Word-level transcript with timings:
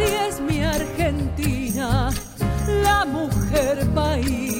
Es 0.00 0.40
mi 0.40 0.62
Argentina, 0.62 2.10
la 2.82 3.04
mujer 3.04 3.86
país. 3.94 4.59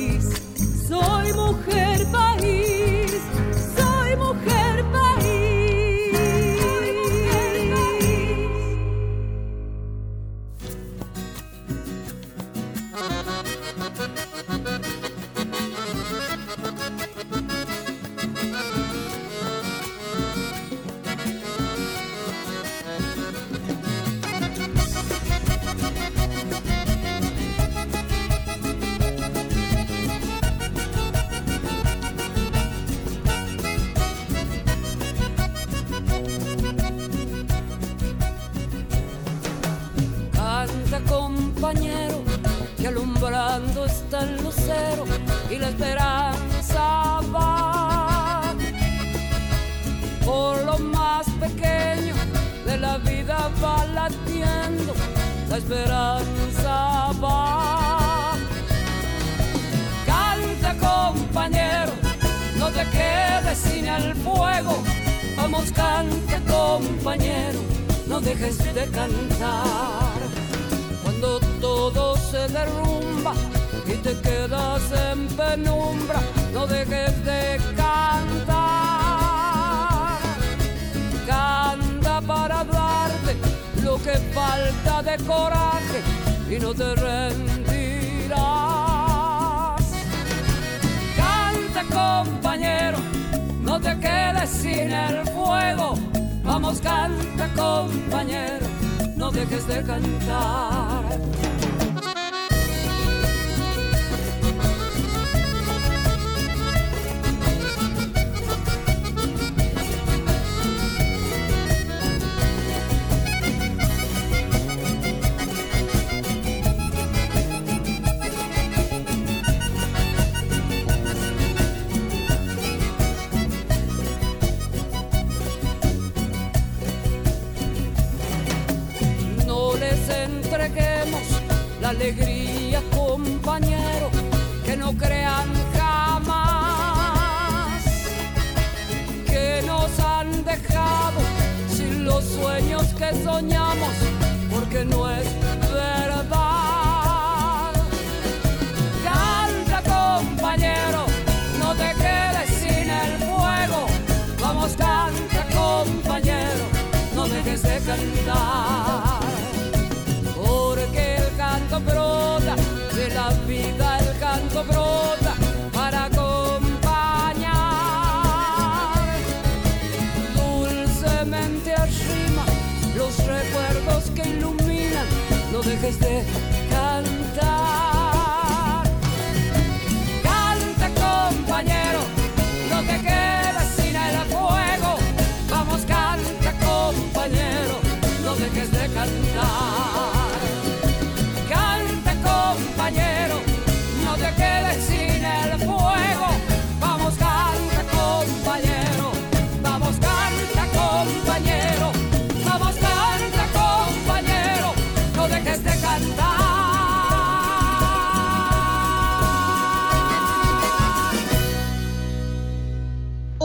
Dejes 99.33 99.67
de 99.67 99.83
cantar. 99.85 101.05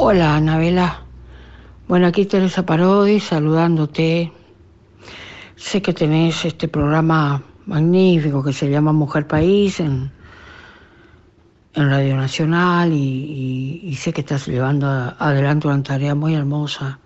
Hola, 0.07 0.35
Anabela. 0.35 1.01
Bueno, 1.87 2.05
aquí 2.05 2.27
Teresa 2.27 2.63
Parodi 2.63 3.19
saludándote. 3.19 4.31
Sé 5.55 5.81
que 5.81 5.93
tenés 5.93 6.45
este 6.45 6.67
programa 6.67 7.41
magnífico 7.65 8.43
que 8.43 8.53
se 8.53 8.69
llama 8.69 8.93
Mujer 8.93 9.25
País 9.25 9.79
en, 9.79 10.11
en 11.73 11.89
Radio 11.89 12.17
Nacional 12.17 12.93
y, 12.93 13.97
sé 13.99 14.13
que 14.13 14.21
estás 14.21 14.45
llevando 14.45 14.85
adelante 14.87 15.67
una 15.67 15.81
tarea 15.81 16.13
muy 16.13 16.35
hermosa 16.35 16.99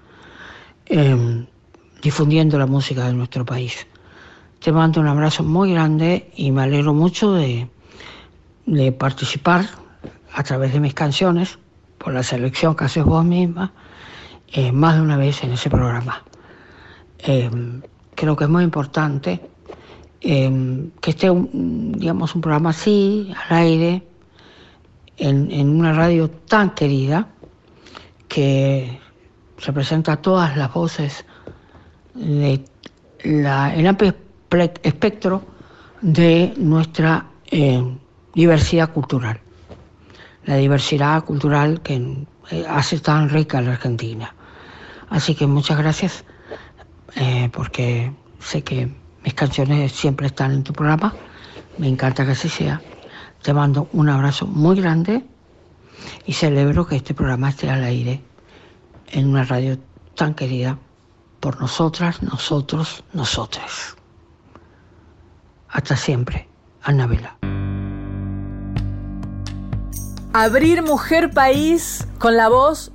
em, 0.85 1.45
difundiendo 2.01 2.59
la 2.59 2.65
música 2.65 3.07
de 3.07 3.13
nuestro 3.13 3.45
país. 3.45 3.87
Te 4.59 4.73
mando 4.73 4.99
un 4.99 5.07
abrazo 5.07 5.41
muy 5.43 5.71
grande 5.71 6.33
y 6.35 6.51
me 6.51 6.63
alegro 6.63 6.93
mucho 6.93 7.31
de, 7.31 7.69
de 8.65 8.91
participar 8.91 9.69
a 10.33 10.43
través 10.43 10.73
de 10.73 10.81
mis 10.81 10.93
canciones 10.93 11.59
la 12.11 12.23
selección 12.23 12.75
que 12.75 12.85
haces 12.85 13.03
vos 13.03 13.23
misma 13.23 13.71
eh, 14.51 14.71
más 14.71 14.95
de 14.95 15.01
una 15.01 15.17
vez 15.17 15.43
en 15.43 15.51
ese 15.53 15.69
programa. 15.69 16.23
Eh, 17.19 17.49
creo 18.15 18.35
que 18.35 18.45
es 18.45 18.49
muy 18.49 18.63
importante 18.63 19.41
eh, 20.21 20.89
que 21.01 21.09
esté, 21.11 21.29
un, 21.29 21.93
digamos, 21.93 22.35
un 22.35 22.41
programa 22.41 22.71
así, 22.71 23.33
al 23.49 23.57
aire, 23.57 24.03
en, 25.17 25.69
una 25.69 25.93
radio 25.93 26.29
tan 26.29 26.73
querida, 26.73 27.27
que 28.27 28.99
representa 29.65 30.17
todas 30.17 30.55
las 30.55 30.73
voces 30.73 31.25
de 32.13 32.63
la, 33.23 33.75
el 33.75 33.85
amplio 33.87 34.13
espe- 34.49 34.79
espectro 34.83 35.43
de 36.01 36.53
nuestra 36.57 37.25
diversidad 38.33 38.93
cultural, 38.93 39.39
la 40.49 40.55
diversidad 40.55 41.23
cultural 41.25 41.79
que 41.81 42.25
eh, 42.49 42.65
hace 42.67 42.99
tan 42.99 43.29
rica 43.29 43.61
la 43.61 43.73
Argentina. 43.73 44.33
Así 45.07 45.35
que 45.35 45.45
muchas 45.45 45.77
gracias, 45.77 46.25
eh, 47.15 47.51
porque 47.53 48.11
sé 48.39 48.63
que 48.63 48.91
mis 49.23 49.35
canciones 49.35 49.91
siempre 49.91 50.25
están 50.25 50.51
en 50.53 50.63
tu 50.63 50.73
programa, 50.73 51.13
me 51.77 51.87
encanta 51.87 52.25
que 52.25 52.31
así 52.31 52.49
sea. 52.49 52.81
Te 53.43 53.53
mando 53.53 53.89
un 53.93 54.09
abrazo 54.09 54.47
muy 54.47 54.75
grande 54.81 55.23
y 56.25 56.33
celebro 56.33 56.87
que 56.87 56.95
este 56.95 57.13
programa 57.13 57.49
esté 57.49 57.69
al 57.69 57.83
aire 57.83 58.23
en 59.11 59.27
una 59.27 59.43
radio 59.43 59.77
tan 60.15 60.33
querida 60.33 60.79
por 61.41 61.61
nosotras, 61.61 62.23
nosotros, 62.23 63.03
nosotras. 63.13 63.95
Hasta 65.69 65.95
siempre, 65.95 66.49
Anabela. 66.81 67.37
Abrir 70.33 70.83
Mujer 70.83 71.31
País 71.31 72.07
con 72.19 72.37
la 72.37 72.49
voz 72.49 72.91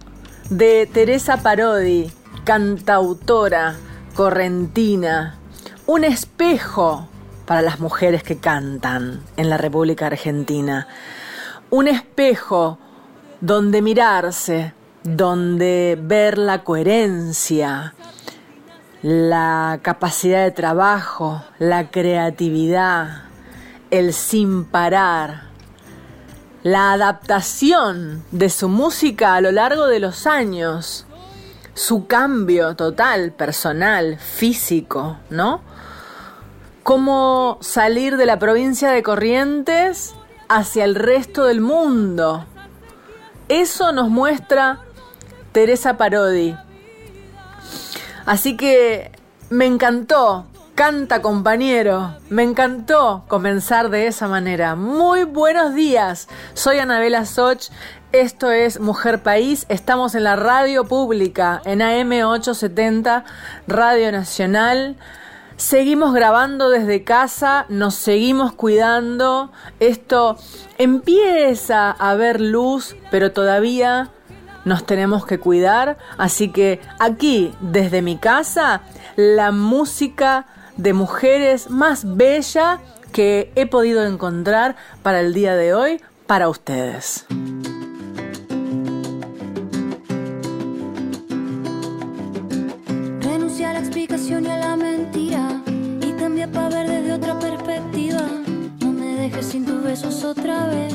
de 0.50 0.86
Teresa 0.86 1.38
Parodi, 1.38 2.12
cantautora 2.44 3.74
correntina, 4.14 5.36
un 5.84 6.04
espejo 6.04 7.08
para 7.44 7.60
las 7.60 7.80
mujeres 7.80 8.22
que 8.22 8.38
cantan 8.38 9.20
en 9.36 9.50
la 9.50 9.56
República 9.56 10.06
Argentina, 10.06 10.86
un 11.70 11.88
espejo 11.88 12.78
donde 13.40 13.82
mirarse, 13.82 14.72
donde 15.02 15.98
ver 16.00 16.38
la 16.38 16.62
coherencia, 16.62 17.94
la 19.02 19.80
capacidad 19.82 20.44
de 20.44 20.52
trabajo, 20.52 21.42
la 21.58 21.90
creatividad, 21.90 23.24
el 23.90 24.12
sin 24.12 24.64
parar, 24.64 25.43
la 26.64 26.94
adaptación 26.94 28.24
de 28.30 28.48
su 28.48 28.70
música 28.70 29.34
a 29.34 29.42
lo 29.42 29.52
largo 29.52 29.86
de 29.86 30.00
los 30.00 30.26
años, 30.26 31.04
su 31.74 32.06
cambio 32.06 32.74
total, 32.74 33.32
personal, 33.32 34.18
físico, 34.18 35.18
¿no? 35.28 35.60
Cómo 36.82 37.58
salir 37.60 38.16
de 38.16 38.24
la 38.24 38.38
provincia 38.38 38.90
de 38.92 39.02
Corrientes 39.02 40.14
hacia 40.48 40.84
el 40.84 40.94
resto 40.94 41.44
del 41.44 41.60
mundo. 41.60 42.46
Eso 43.48 43.92
nos 43.92 44.08
muestra 44.08 44.80
Teresa 45.52 45.98
Parodi. 45.98 46.56
Así 48.24 48.56
que 48.56 49.12
me 49.50 49.66
encantó 49.66 50.46
Canta 50.74 51.22
compañero, 51.22 52.16
me 52.30 52.42
encantó 52.42 53.22
comenzar 53.28 53.90
de 53.90 54.08
esa 54.08 54.26
manera. 54.26 54.74
Muy 54.74 55.22
buenos 55.22 55.72
días, 55.72 56.26
soy 56.54 56.78
Anabela 56.78 57.26
Soch, 57.26 57.68
esto 58.10 58.50
es 58.50 58.80
Mujer 58.80 59.22
País, 59.22 59.66
estamos 59.68 60.16
en 60.16 60.24
la 60.24 60.34
radio 60.34 60.84
pública, 60.84 61.62
en 61.64 61.78
AM870, 61.78 63.22
Radio 63.68 64.10
Nacional. 64.10 64.96
Seguimos 65.56 66.12
grabando 66.12 66.70
desde 66.70 67.04
casa, 67.04 67.66
nos 67.68 67.94
seguimos 67.94 68.52
cuidando, 68.52 69.52
esto 69.78 70.36
empieza 70.78 71.92
a 71.92 72.16
ver 72.16 72.40
luz, 72.40 72.96
pero 73.12 73.30
todavía 73.30 74.10
nos 74.64 74.84
tenemos 74.84 75.24
que 75.24 75.38
cuidar, 75.38 75.98
así 76.18 76.48
que 76.48 76.80
aquí, 76.98 77.54
desde 77.60 78.02
mi 78.02 78.16
casa, 78.16 78.80
la 79.14 79.52
música 79.52 80.46
de 80.76 80.92
mujeres 80.92 81.70
más 81.70 82.16
bella 82.16 82.80
que 83.12 83.52
he 83.54 83.66
podido 83.66 84.04
encontrar 84.04 84.76
para 85.02 85.20
el 85.20 85.34
día 85.34 85.54
de 85.54 85.74
hoy 85.74 86.00
para 86.26 86.48
ustedes. 86.48 87.26
Renuncia 93.20 93.70
a 93.70 93.72
la 93.74 93.78
explicación 93.78 94.46
y 94.46 94.48
a 94.48 94.56
la 94.56 94.76
mentira 94.76 95.62
y 96.00 96.12
cambia 96.12 96.50
para 96.50 96.68
ver 96.70 96.88
desde 96.88 97.12
otra 97.12 97.38
perspectiva. 97.38 98.22
No 98.80 98.92
me 98.92 99.14
dejes 99.16 99.46
sin 99.46 99.64
tus 99.64 99.82
besos 99.82 100.24
otra 100.24 100.66
vez, 100.66 100.94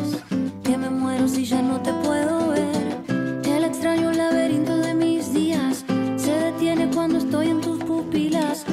que 0.63 0.77
me 0.77 0.89
muero 0.89 1.27
si 1.27 1.45
ya 1.45 1.61
no 1.61 1.81
te 1.81 1.93
puedo 1.93 2.49
ver. 2.49 2.99
El 3.45 3.63
extraño 3.63 4.11
laberinto 4.11 4.77
de 4.77 4.93
mis 4.93 5.33
días 5.33 5.85
se 6.17 6.31
detiene 6.31 6.89
cuando 6.93 7.17
estoy 7.17 7.49
en 7.49 7.61
tus 7.61 7.83
pupilas 7.83 8.65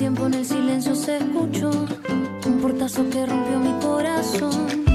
tiempo 0.00 0.24
en 0.24 0.32
el 0.32 0.46
silencio 0.46 0.94
se 0.94 1.18
escuchó 1.18 1.70
un 2.46 2.58
portazo 2.62 3.04
que 3.10 3.26
rompió 3.26 3.58
mi 3.58 3.78
corazón. 3.82 4.89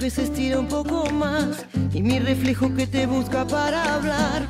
que 0.00 0.08
se 0.08 0.22
estira 0.22 0.58
un 0.58 0.66
poco 0.66 1.10
más. 1.10 1.66
Y 1.92 2.02
mi 2.02 2.18
reflejo 2.18 2.74
que 2.74 2.86
te 2.86 3.06
busca 3.06 3.46
para 3.46 3.96
hablar. 3.96 4.49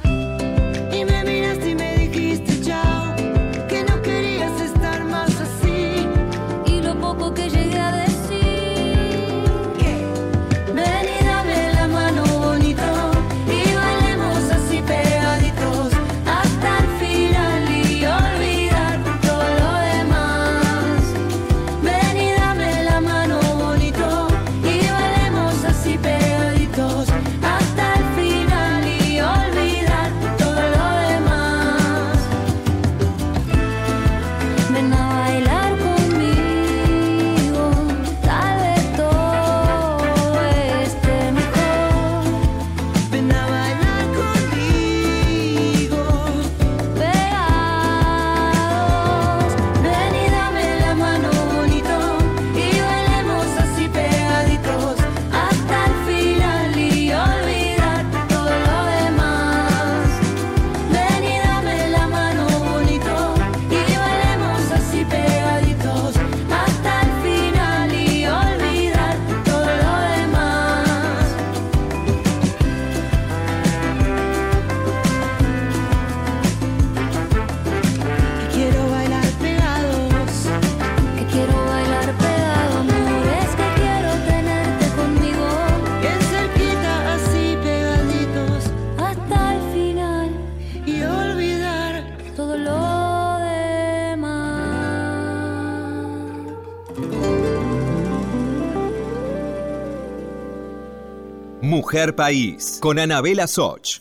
Mujer 102.00 102.16
País 102.16 102.78
con 102.80 102.98
Anabela 102.98 103.46
Soch. 103.46 104.00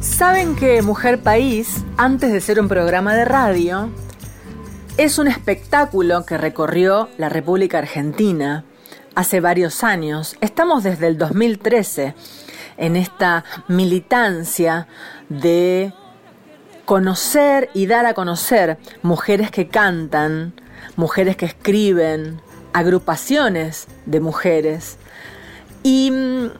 Saben 0.00 0.54
que 0.54 0.82
Mujer 0.82 1.20
País, 1.20 1.78
antes 1.96 2.32
de 2.32 2.40
ser 2.40 2.60
un 2.60 2.68
programa 2.68 3.16
de 3.16 3.24
radio, 3.24 3.90
es 4.98 5.18
un 5.18 5.26
espectáculo 5.26 6.24
que 6.26 6.38
recorrió 6.38 7.08
la 7.18 7.28
República 7.28 7.78
Argentina 7.78 8.64
hace 9.16 9.40
varios 9.40 9.82
años. 9.82 10.36
Estamos 10.40 10.84
desde 10.84 11.08
el 11.08 11.18
2013 11.18 12.14
en 12.76 12.94
esta 12.94 13.44
militancia 13.66 14.86
de 15.28 15.92
conocer 16.84 17.68
y 17.74 17.86
dar 17.86 18.06
a 18.06 18.14
conocer 18.14 18.78
mujeres 19.02 19.50
que 19.50 19.66
cantan, 19.66 20.54
mujeres 20.94 21.36
que 21.36 21.46
escriben, 21.46 22.40
agrupaciones 22.72 23.88
de 24.06 24.20
mujeres. 24.20 24.98
Y 25.82 26.10
mm, 26.10 26.50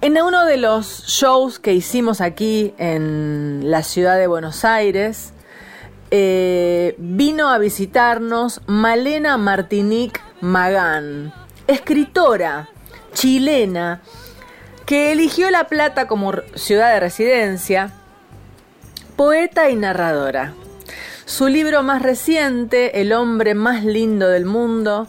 en 0.00 0.22
uno 0.22 0.44
de 0.44 0.56
los 0.56 1.04
shows 1.06 1.58
que 1.58 1.72
hicimos 1.74 2.20
aquí 2.20 2.74
en 2.78 3.62
la 3.64 3.82
ciudad 3.82 4.16
de 4.16 4.26
Buenos 4.26 4.64
Aires, 4.64 5.32
eh, 6.10 6.94
vino 6.98 7.48
a 7.48 7.58
visitarnos 7.58 8.62
Malena 8.66 9.36
Martinique 9.36 10.20
Magán, 10.40 11.34
escritora 11.66 12.70
chilena 13.12 14.00
que 14.86 15.12
eligió 15.12 15.50
La 15.50 15.64
Plata 15.64 16.08
como 16.08 16.32
ciudad 16.54 16.94
de 16.94 17.00
residencia, 17.00 17.92
poeta 19.16 19.68
y 19.68 19.76
narradora. 19.76 20.54
Su 21.26 21.48
libro 21.48 21.82
más 21.82 22.00
reciente, 22.00 23.02
El 23.02 23.12
hombre 23.12 23.54
más 23.54 23.84
lindo 23.84 24.28
del 24.28 24.46
mundo, 24.46 25.06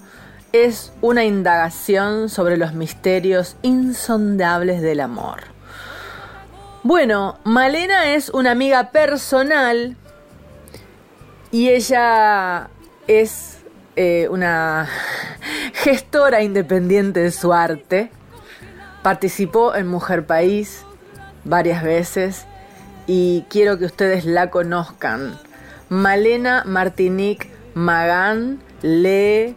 es 0.52 0.92
una 1.02 1.26
indagación 1.26 2.30
sobre 2.30 2.58
los 2.58 2.74
misterios 2.74 3.56
insondables 3.62 4.82
del 4.82 5.00
amor. 5.00 5.44
Bueno, 6.84 7.38
Malena 7.44 8.14
es 8.14 8.30
una 8.30 8.52
amiga 8.52 8.92
personal 8.92 9.96
y 11.52 11.70
ella 11.70 12.70
es 13.08 13.58
eh, 13.96 14.28
una 14.30 14.88
gestora 15.74 16.42
independiente 16.42 17.20
de 17.20 17.32
su 17.32 17.54
arte. 17.54 18.12
Participó 19.04 19.76
en 19.76 19.88
Mujer 19.88 20.26
País 20.26 20.86
varias 21.44 21.84
veces 21.84 22.46
y 23.08 23.46
quiero 23.50 23.78
que 23.78 23.86
ustedes 23.86 24.26
la 24.26 24.50
conozcan. 24.50 25.38
Malena 25.90 26.64
Martinique 26.66 27.50
Magán 27.74 28.62
lee 28.82 29.56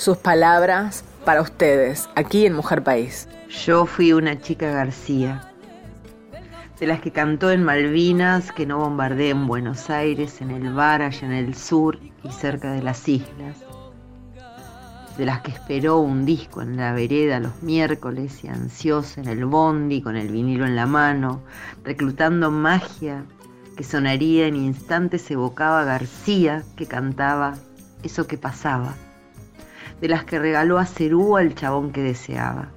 sus 0.00 0.16
palabras 0.16 1.04
para 1.26 1.42
ustedes 1.42 2.08
aquí 2.14 2.46
en 2.46 2.54
Mujer 2.54 2.82
País. 2.82 3.28
Yo 3.66 3.84
fui 3.84 4.14
una 4.14 4.40
chica 4.40 4.70
García 4.70 5.46
de 6.78 6.86
las 6.86 7.02
que 7.02 7.10
cantó 7.10 7.50
en 7.50 7.62
Malvinas, 7.62 8.50
que 8.50 8.64
no 8.64 8.78
bombardeé 8.78 9.28
en 9.28 9.46
Buenos 9.46 9.90
Aires, 9.90 10.40
en 10.40 10.52
el 10.52 10.72
bar 10.72 11.02
allá 11.02 11.26
en 11.26 11.34
el 11.34 11.54
sur 11.54 11.98
y 12.24 12.32
cerca 12.32 12.72
de 12.72 12.82
las 12.82 13.06
islas, 13.06 13.58
de 15.18 15.26
las 15.26 15.42
que 15.42 15.50
esperó 15.50 15.98
un 15.98 16.24
disco 16.24 16.62
en 16.62 16.78
la 16.78 16.94
vereda 16.94 17.38
los 17.38 17.62
miércoles 17.62 18.42
y 18.42 18.48
ansiosa 18.48 19.20
en 19.20 19.28
el 19.28 19.44
bondi 19.44 20.00
con 20.00 20.16
el 20.16 20.28
vinilo 20.28 20.64
en 20.64 20.76
la 20.76 20.86
mano, 20.86 21.42
reclutando 21.84 22.50
magia 22.50 23.26
que 23.76 23.84
sonaría 23.84 24.46
en 24.46 24.56
instantes 24.56 25.30
evocaba 25.30 25.84
García 25.84 26.62
que 26.74 26.86
cantaba 26.86 27.58
eso 28.02 28.26
que 28.26 28.38
pasaba, 28.38 28.94
de 30.00 30.08
las 30.08 30.24
que 30.24 30.38
regaló 30.38 30.78
a 30.78 30.86
Cerú 30.86 31.36
al 31.36 31.54
chabón 31.54 31.92
que 31.92 32.02
deseaba 32.02 32.70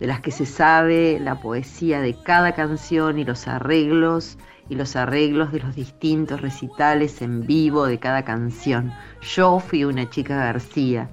de 0.00 0.06
las 0.06 0.20
que 0.20 0.30
se 0.30 0.46
sabe 0.46 1.18
la 1.20 1.40
poesía 1.40 2.00
de 2.00 2.14
cada 2.14 2.52
canción 2.54 3.18
y 3.18 3.24
los 3.24 3.48
arreglos 3.48 4.38
y 4.68 4.74
los 4.74 4.96
arreglos 4.96 5.52
de 5.52 5.60
los 5.60 5.74
distintos 5.74 6.40
recitales 6.40 7.22
en 7.22 7.46
vivo 7.46 7.86
de 7.86 7.98
cada 7.98 8.24
canción. 8.24 8.92
Yo 9.22 9.60
fui 9.60 9.84
una 9.84 10.10
chica 10.10 10.36
García, 10.36 11.08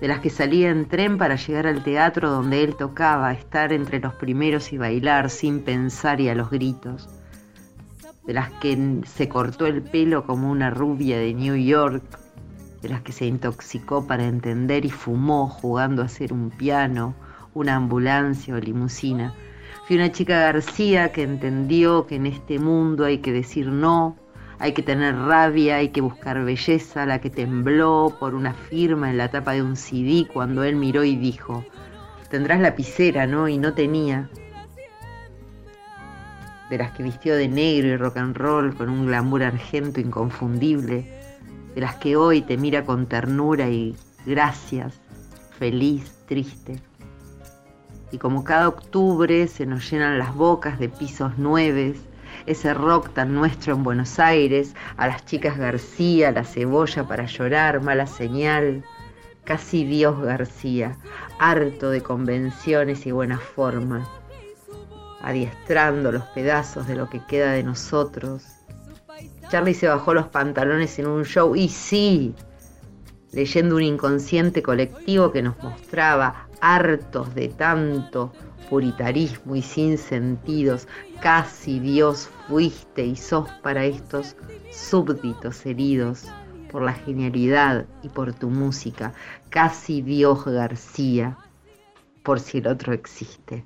de 0.00 0.08
las 0.08 0.20
que 0.20 0.30
salía 0.30 0.70
en 0.70 0.88
tren 0.88 1.18
para 1.18 1.36
llegar 1.36 1.66
al 1.66 1.84
teatro 1.84 2.30
donde 2.30 2.64
él 2.64 2.76
tocaba, 2.76 3.32
estar 3.32 3.72
entre 3.72 4.00
los 4.00 4.14
primeros 4.14 4.72
y 4.72 4.78
bailar 4.78 5.30
sin 5.30 5.60
pensar 5.62 6.20
y 6.20 6.28
a 6.28 6.34
los 6.34 6.50
gritos. 6.50 7.08
De 8.26 8.32
las 8.32 8.50
que 8.52 9.02
se 9.04 9.28
cortó 9.28 9.66
el 9.66 9.82
pelo 9.82 10.24
como 10.24 10.50
una 10.50 10.70
rubia 10.70 11.18
de 11.18 11.34
New 11.34 11.56
York, 11.56 12.02
de 12.84 12.90
las 12.90 13.00
que 13.00 13.12
se 13.12 13.24
intoxicó 13.24 14.06
para 14.06 14.26
entender 14.26 14.84
y 14.84 14.90
fumó 14.90 15.48
jugando 15.48 16.02
a 16.02 16.08
ser 16.08 16.34
un 16.34 16.50
piano, 16.50 17.14
una 17.54 17.76
ambulancia 17.76 18.54
o 18.54 18.58
limusina. 18.58 19.32
Fui 19.86 19.96
una 19.96 20.12
chica 20.12 20.38
García 20.38 21.10
que 21.10 21.22
entendió 21.22 22.06
que 22.06 22.16
en 22.16 22.26
este 22.26 22.58
mundo 22.58 23.06
hay 23.06 23.18
que 23.18 23.32
decir 23.32 23.68
no, 23.68 24.18
hay 24.58 24.72
que 24.72 24.82
tener 24.82 25.16
rabia, 25.16 25.76
hay 25.76 25.88
que 25.88 26.02
buscar 26.02 26.44
belleza, 26.44 27.06
la 27.06 27.22
que 27.22 27.30
tembló 27.30 28.14
por 28.20 28.34
una 28.34 28.52
firma 28.52 29.08
en 29.08 29.16
la 29.16 29.30
tapa 29.30 29.52
de 29.52 29.62
un 29.62 29.76
CD 29.76 30.28
cuando 30.30 30.62
él 30.62 30.76
miró 30.76 31.04
y 31.04 31.16
dijo, 31.16 31.64
tendrás 32.28 32.60
lapicera, 32.60 33.26
¿no? 33.26 33.48
Y 33.48 33.56
no 33.56 33.72
tenía. 33.72 34.28
De 36.68 36.76
las 36.76 36.90
que 36.92 37.02
vistió 37.02 37.34
de 37.34 37.48
negro 37.48 37.88
y 37.88 37.96
rock 37.96 38.18
and 38.18 38.36
roll 38.36 38.74
con 38.74 38.90
un 38.90 39.06
glamour 39.06 39.42
argento 39.42 40.00
inconfundible, 40.00 41.23
de 41.74 41.80
las 41.80 41.96
que 41.96 42.16
hoy 42.16 42.42
te 42.42 42.56
mira 42.56 42.84
con 42.84 43.06
ternura 43.06 43.68
y 43.68 43.96
gracias, 44.26 45.00
feliz, 45.58 46.12
triste 46.26 46.80
y 48.14 48.18
como 48.18 48.44
cada 48.44 48.68
octubre 48.68 49.48
se 49.48 49.66
nos 49.66 49.90
llenan 49.90 50.20
las 50.20 50.36
bocas 50.36 50.78
de 50.78 50.88
pisos 50.88 51.36
nueves, 51.36 51.98
ese 52.46 52.72
rock 52.72 53.12
tan 53.12 53.34
nuestro 53.34 53.74
en 53.74 53.82
Buenos 53.82 54.20
Aires, 54.20 54.76
a 54.96 55.08
las 55.08 55.24
chicas 55.24 55.58
García, 55.58 56.30
la 56.30 56.44
cebolla 56.44 57.08
para 57.08 57.26
llorar, 57.26 57.82
mala 57.82 58.06
señal, 58.06 58.84
casi 59.42 59.84
Dios 59.84 60.20
García, 60.20 60.96
harto 61.40 61.90
de 61.90 62.02
convenciones 62.02 63.04
y 63.04 63.10
buena 63.10 63.38
forma, 63.38 64.08
adiestrando 65.20 66.12
los 66.12 66.22
pedazos 66.26 66.86
de 66.86 66.94
lo 66.94 67.10
que 67.10 67.20
queda 67.26 67.50
de 67.50 67.64
nosotros. 67.64 68.44
Charlie 69.48 69.74
se 69.74 69.88
bajó 69.88 70.14
los 70.14 70.26
pantalones 70.28 70.98
en 70.98 71.06
un 71.06 71.24
show 71.24 71.54
y 71.54 71.68
sí, 71.68 72.34
leyendo 73.32 73.76
un 73.76 73.82
inconsciente 73.82 74.62
colectivo 74.62 75.32
que 75.32 75.42
nos 75.42 75.60
mostraba 75.62 76.48
hartos 76.60 77.34
de 77.34 77.48
tanto 77.48 78.32
puritarismo 78.70 79.54
y 79.56 79.62
sin 79.62 79.98
sentidos, 79.98 80.88
casi 81.20 81.78
Dios 81.80 82.30
fuiste 82.48 83.04
y 83.04 83.16
sos 83.16 83.48
para 83.62 83.84
estos 83.84 84.36
súbditos 84.70 85.64
heridos 85.66 86.24
por 86.70 86.82
la 86.82 86.92
genialidad 86.92 87.86
y 88.02 88.08
por 88.08 88.34
tu 88.34 88.50
música, 88.50 89.12
casi 89.48 90.02
Dios 90.02 90.44
García, 90.44 91.36
por 92.22 92.40
si 92.40 92.58
el 92.58 92.66
otro 92.66 92.92
existe. 92.92 93.64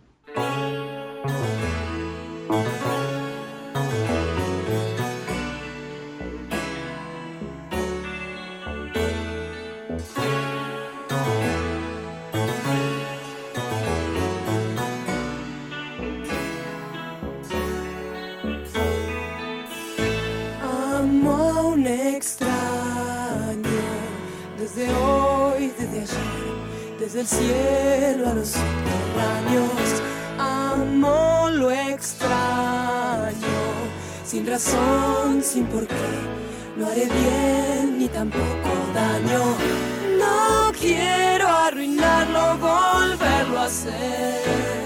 Desde 27.09 27.21
el 27.21 27.27
cielo 27.27 28.29
a 28.29 28.35
los 28.35 28.49
subterráneos. 28.49 30.03
Amo 30.39 31.49
lo 31.51 31.71
extraño, 31.71 33.33
sin 34.27 34.47
razón, 34.47 35.43
sin 35.43 35.65
por 35.67 35.87
qué. 35.87 35.95
No 36.77 36.87
haré 36.87 37.07
bien 37.07 37.99
ni 37.99 38.09
tampoco 38.09 38.71
daño. 38.95 39.57
No 40.19 40.71
quiero 40.79 41.49
arruinarlo, 41.49 42.59
volverlo 42.59 43.59
a 43.59 43.65
hacer. 43.65 44.78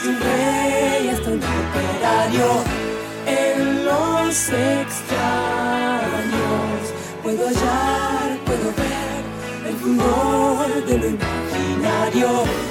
Desde 0.00 0.08
un 0.10 0.20
rey 0.20 1.08
hasta 1.08 1.30
un 1.30 1.38
operario, 1.38 2.64
en 3.26 3.84
los 3.84 4.48
extraños 4.48 4.90
puedo 7.22 7.46
hallar, 7.46 8.38
puedo 8.46 8.72
ver 8.76 9.22
el 9.68 9.76
furor 9.76 10.86
de 10.86 10.98
lo 10.98 11.06
imaginario. 11.06 12.69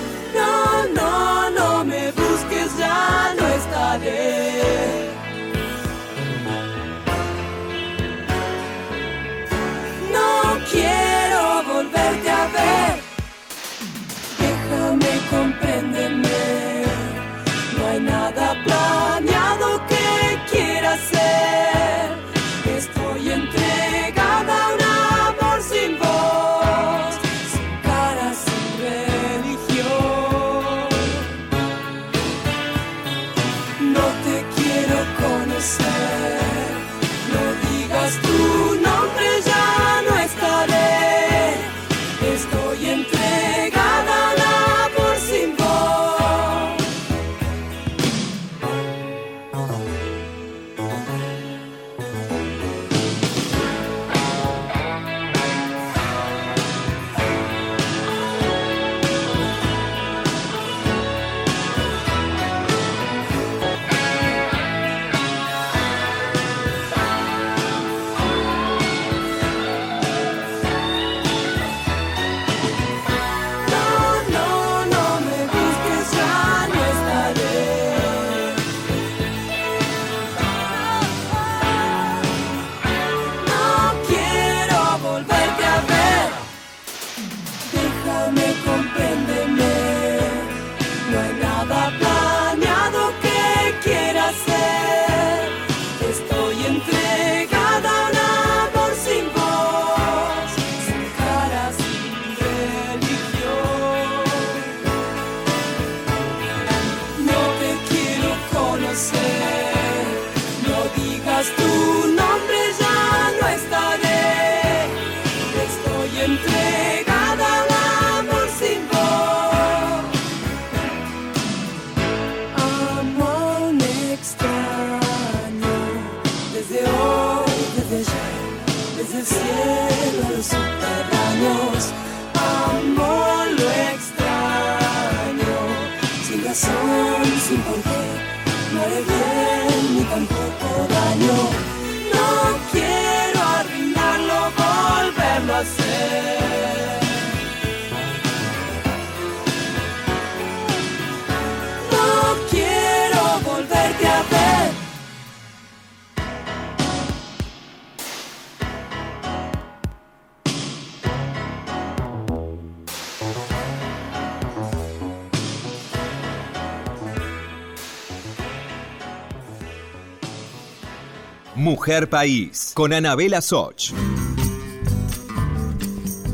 Mujer 171.70 172.10
País, 172.10 172.72
con 172.74 172.94
Anabela 172.94 173.44
Soch. 173.44 173.92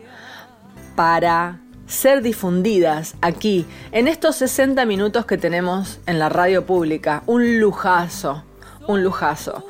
para 0.95 1.61
ser 1.87 2.21
difundidas 2.21 3.15
aquí 3.21 3.65
en 3.91 4.07
estos 4.07 4.35
60 4.35 4.85
minutos 4.85 5.25
que 5.25 5.37
tenemos 5.37 5.99
en 6.05 6.19
la 6.19 6.29
radio 6.29 6.65
pública. 6.65 7.23
Un 7.25 7.59
lujazo, 7.59 8.43
un 8.87 9.03
lujazo. 9.03 9.63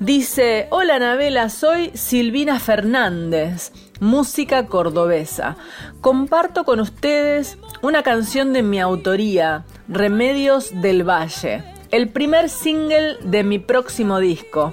Dice, 0.00 0.66
hola 0.70 0.96
Anabela, 0.96 1.50
soy 1.50 1.90
Silvina 1.92 2.58
Fernández, 2.58 3.70
música 4.00 4.66
cordobesa. 4.66 5.56
Comparto 6.00 6.64
con 6.64 6.80
ustedes 6.80 7.58
una 7.82 8.02
canción 8.02 8.54
de 8.54 8.62
mi 8.62 8.80
autoría, 8.80 9.64
Remedios 9.88 10.70
del 10.80 11.06
Valle, 11.06 11.64
el 11.90 12.08
primer 12.08 12.48
single 12.48 13.18
de 13.22 13.44
mi 13.44 13.58
próximo 13.58 14.20
disco, 14.20 14.72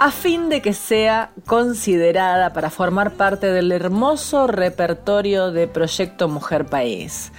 a 0.00 0.10
fin 0.10 0.48
de 0.48 0.62
que 0.62 0.72
sea 0.72 1.30
considerada 1.46 2.54
para 2.54 2.70
formar 2.70 3.12
parte 3.12 3.52
del 3.52 3.70
hermoso 3.70 4.46
repertorio 4.46 5.52
de 5.52 5.68
Proyecto 5.68 6.26
Mujer 6.26 6.64
País. 6.64 7.32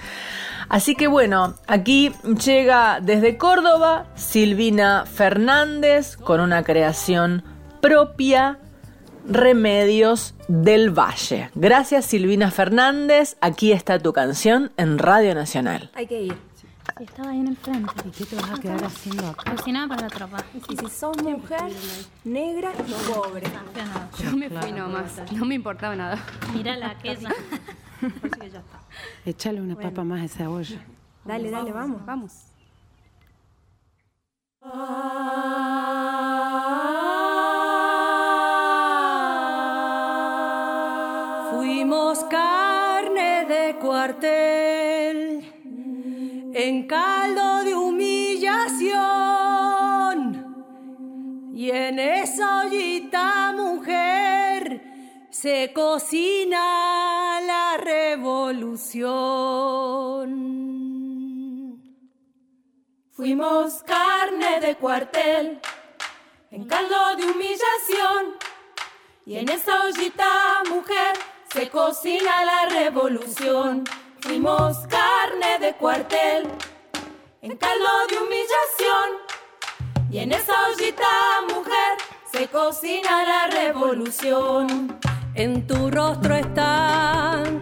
Así 0.68 0.94
que 0.94 1.08
bueno, 1.08 1.54
aquí 1.66 2.12
llega 2.44 3.00
desde 3.02 3.36
Córdoba 3.36 4.06
Silvina 4.14 5.06
Fernández 5.06 6.16
con 6.16 6.38
una 6.38 6.62
creación 6.62 7.42
propia, 7.80 8.60
Remedios 9.28 10.36
del 10.46 10.96
Valle. 10.96 11.50
Gracias 11.56 12.04
Silvina 12.04 12.52
Fernández, 12.52 13.36
aquí 13.40 13.72
está 13.72 13.98
tu 13.98 14.12
canción 14.12 14.70
en 14.76 14.98
Radio 14.98 15.34
Nacional. 15.34 15.90
Hay 15.94 16.06
que 16.06 16.22
ir. 16.22 16.51
Sí, 16.98 17.04
estaba 17.04 17.30
ahí 17.30 17.40
en 17.40 17.48
el 17.48 17.56
frente. 17.56 17.92
¿Y 18.06 18.10
qué 18.10 18.24
te 18.26 18.36
vas 18.36 18.50
a 18.50 18.60
quedar 18.60 18.84
haciendo 18.84 19.26
acá? 19.28 19.50
Cocinaba 19.54 19.88
para 19.96 20.08
la 20.08 20.08
tropa. 20.08 20.44
Y 20.54 20.76
si 20.76 20.90
sos 20.90 21.16
mujer, 21.22 21.72
negra 22.24 22.72
y 22.86 22.92
pobre. 23.12 23.46
Yo 24.22 24.36
me 24.36 24.50
fui 24.50 24.72
nomás. 24.72 25.20
No 25.32 25.44
me 25.46 25.54
importaba 25.54 25.96
nada. 25.96 26.18
Mírala, 26.54 26.90
aquella. 26.90 27.30
Échale 29.24 29.60
una 29.60 29.76
papa 29.76 30.04
más 30.04 30.20
a 30.20 30.24
esa 30.24 30.50
olla. 30.50 30.84
Dale, 31.24 31.50
dale, 31.50 31.72
vamos. 31.72 32.04
Vamos. 32.04 32.32
Fuimos 41.50 42.24
carne 42.24 43.46
de 43.46 43.78
cuartel 43.80 45.51
en 46.54 46.86
caldo 46.86 47.64
de 47.64 47.74
humillación 47.74 48.92
y 51.54 51.70
en 51.70 51.98
esa 51.98 52.66
ollita 52.66 53.52
mujer 53.52 54.82
se 55.30 55.72
cocina 55.72 57.40
la 57.46 57.78
revolución. 57.78 59.12
Fuimos 63.12 63.82
carne 63.84 64.60
de 64.60 64.76
cuartel 64.76 65.58
en 66.50 66.66
caldo 66.66 67.16
de 67.16 67.24
humillación 67.24 68.36
y 69.24 69.36
en 69.36 69.48
esa 69.48 69.84
ollita 69.86 70.62
mujer 70.68 71.16
se 71.50 71.70
cocina 71.70 72.44
la 72.44 72.66
revolución. 72.68 73.84
Fuimos 74.20 74.76
carne 74.88 75.11
de 75.22 75.72
cuartel 75.74 76.48
en 77.42 77.56
caldo 77.56 77.86
de 78.10 78.16
humillación 78.18 79.08
y 80.10 80.18
en 80.18 80.32
esa 80.32 80.52
ollita 80.66 81.06
mujer 81.48 81.96
se 82.32 82.48
cocina 82.48 83.24
la 83.24 83.46
revolución. 83.46 84.98
En 85.34 85.64
tu 85.64 85.92
rostro 85.92 86.34
están 86.34 87.60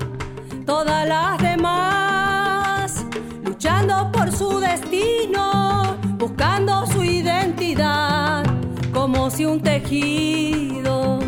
todas 0.64 1.06
las 1.06 1.36
demás, 1.42 3.04
luchando 3.44 4.10
por 4.10 4.32
su 4.32 4.58
destino, 4.58 5.98
buscando 6.16 6.86
su 6.86 7.04
identidad, 7.04 8.42
como 8.90 9.30
si 9.30 9.44
un 9.44 9.60
tejido 9.60 11.18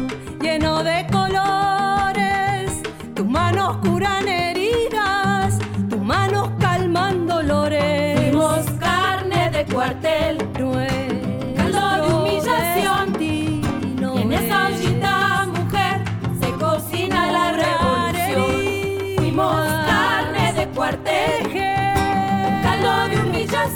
lleno 0.40 0.82
de 0.82 1.06
colores, 1.12 2.82
tus 3.14 3.26
manos 3.26 3.76
curan 3.86 4.26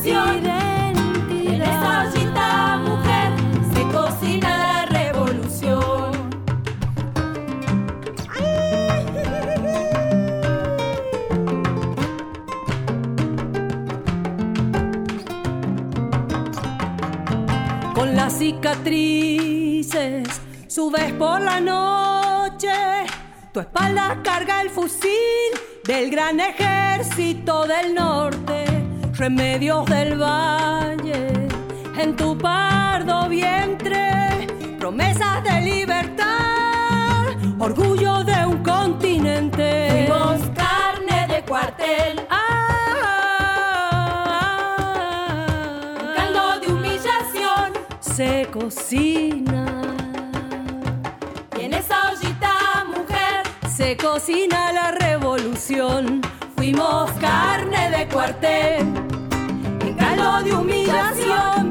en 0.09 0.97
mujer 2.85 3.33
se 3.75 3.83
cocina 3.93 4.49
la 4.59 4.87
revolución. 4.87 6.13
con 17.95 18.15
las 18.15 18.39
cicatrices. 18.39 20.29
Subes 20.69 21.13
por 21.15 21.41
la 21.41 21.61
noche, 21.61 22.69
tu 23.53 23.61
espalda 23.61 24.21
carga 24.23 24.61
el 24.61 24.69
fusil 24.71 25.11
del 25.85 26.11
gran 26.11 26.39
ejército 26.39 27.67
del 27.67 27.95
norte, 27.95 28.76
remedios 29.17 29.87
del 29.87 30.21
valle, 30.21 31.49
en 31.99 32.17
tu 32.17 32.37
pardo 32.37 33.29
vientre, 33.29 34.47
promesas 34.79 35.43
de 35.43 35.61
libertad, 35.63 37.29
orgullo 37.59 38.25
de 38.25 38.47
un 38.47 38.63
continente. 38.63 40.07
Fuimos 40.07 40.41
carne 40.55 41.27
de 41.29 41.43
cuartel. 41.43 42.27
Ah, 42.31 42.57
se 48.17 48.49
cocina. 48.51 49.67
Y 51.61 51.65
en 51.67 51.75
esa 51.75 52.11
ollita, 52.11 52.87
mujer, 52.87 53.43
se 53.69 53.95
cocina 53.99 54.73
la 54.73 54.91
revolución. 54.93 56.23
Fuimos 56.57 57.11
carne 57.21 57.91
de 57.91 58.09
cuartel, 58.09 59.06
de 60.45 60.55
humillación. 60.55 61.71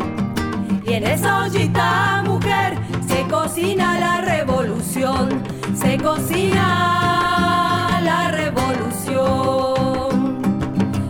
Y 0.86 0.94
en 0.94 1.06
esa 1.06 1.44
ollita, 1.44 2.24
mujer, 2.26 2.78
se 3.08 3.22
cocina 3.28 4.00
la 4.00 4.22
revolución. 4.22 5.44
Se 5.76 5.98
cocina 5.98 8.00
la 8.02 8.32
revolución. 8.32 10.42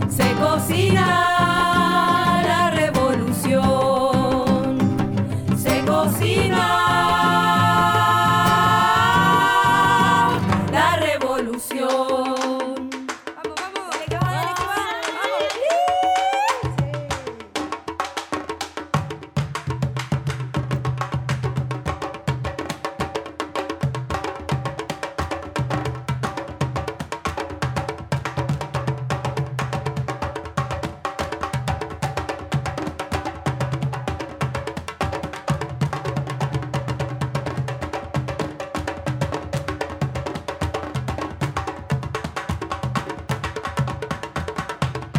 Se 0.08 0.32
cocina 0.34 1.35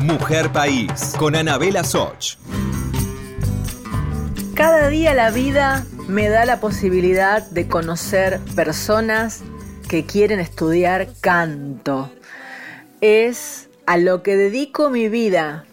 Mujer 0.08 0.54
País 0.54 1.14
con 1.20 1.36
Anabela 1.36 1.84
Soch. 1.84 2.38
Cada 4.56 4.88
día 4.88 5.14
la 5.14 5.32
vida 5.32 5.86
me 6.08 6.30
da 6.30 6.46
la 6.46 6.62
posibilidad 6.62 7.44
de 7.52 7.68
conocer 7.68 8.40
personas 8.56 9.44
que 9.90 10.06
quieren 10.06 10.40
estudiar 10.40 11.10
canto. 11.20 12.10
Es 13.02 13.68
a 13.86 13.98
lo 13.98 14.24
que 14.24 14.38
dedico 14.38 14.90
mi 14.90 15.10
vida. 15.10 15.66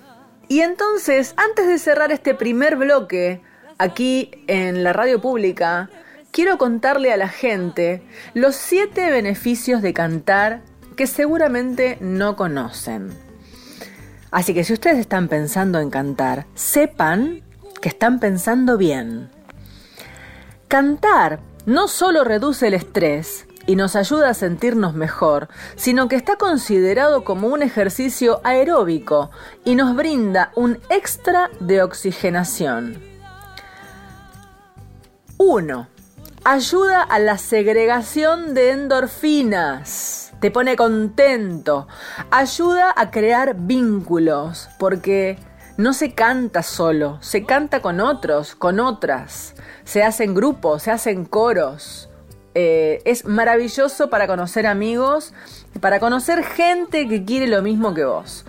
Y 0.48 0.62
entonces, 0.62 1.34
antes 1.36 1.68
de 1.68 1.78
cerrar 1.78 2.10
este 2.10 2.34
primer 2.34 2.74
bloque, 2.74 3.40
aquí 3.78 4.32
en 4.48 4.82
la 4.82 4.92
radio 4.92 5.20
pública, 5.20 5.90
quiero 6.32 6.58
contarle 6.58 7.12
a 7.12 7.16
la 7.16 7.28
gente 7.28 8.02
los 8.34 8.56
siete 8.56 9.10
beneficios 9.12 9.80
de 9.80 9.94
cantar 9.94 10.62
que 10.96 11.06
seguramente 11.06 11.98
no 12.00 12.34
conocen. 12.34 13.23
Así 14.34 14.52
que 14.52 14.64
si 14.64 14.72
ustedes 14.72 14.98
están 14.98 15.28
pensando 15.28 15.78
en 15.78 15.90
cantar, 15.90 16.46
sepan 16.56 17.44
que 17.80 17.88
están 17.88 18.18
pensando 18.18 18.76
bien. 18.76 19.30
Cantar 20.66 21.38
no 21.66 21.86
solo 21.86 22.24
reduce 22.24 22.66
el 22.66 22.74
estrés 22.74 23.46
y 23.64 23.76
nos 23.76 23.94
ayuda 23.94 24.30
a 24.30 24.34
sentirnos 24.34 24.94
mejor, 24.94 25.46
sino 25.76 26.08
que 26.08 26.16
está 26.16 26.34
considerado 26.34 27.22
como 27.22 27.46
un 27.46 27.62
ejercicio 27.62 28.40
aeróbico 28.42 29.30
y 29.64 29.76
nos 29.76 29.94
brinda 29.94 30.50
un 30.56 30.80
extra 30.88 31.48
de 31.60 31.84
oxigenación. 31.84 33.00
1. 35.38 35.86
Ayuda 36.42 37.02
a 37.02 37.20
la 37.20 37.38
segregación 37.38 38.52
de 38.54 38.72
endorfinas 38.72 40.23
te 40.44 40.50
pone 40.50 40.76
contento, 40.76 41.88
ayuda 42.30 42.92
a 42.94 43.10
crear 43.10 43.56
vínculos, 43.56 44.68
porque 44.78 45.38
no 45.78 45.94
se 45.94 46.12
canta 46.12 46.62
solo, 46.62 47.16
se 47.22 47.46
canta 47.46 47.80
con 47.80 47.98
otros, 47.98 48.54
con 48.54 48.78
otras, 48.78 49.54
se 49.84 50.02
hacen 50.02 50.34
grupos, 50.34 50.82
se 50.82 50.90
hacen 50.90 51.24
coros. 51.24 52.10
Eh, 52.54 53.00
es 53.06 53.24
maravilloso 53.24 54.10
para 54.10 54.26
conocer 54.26 54.66
amigos, 54.66 55.32
para 55.80 55.98
conocer 55.98 56.44
gente 56.44 57.08
que 57.08 57.24
quiere 57.24 57.46
lo 57.46 57.62
mismo 57.62 57.94
que 57.94 58.04
vos. 58.04 58.44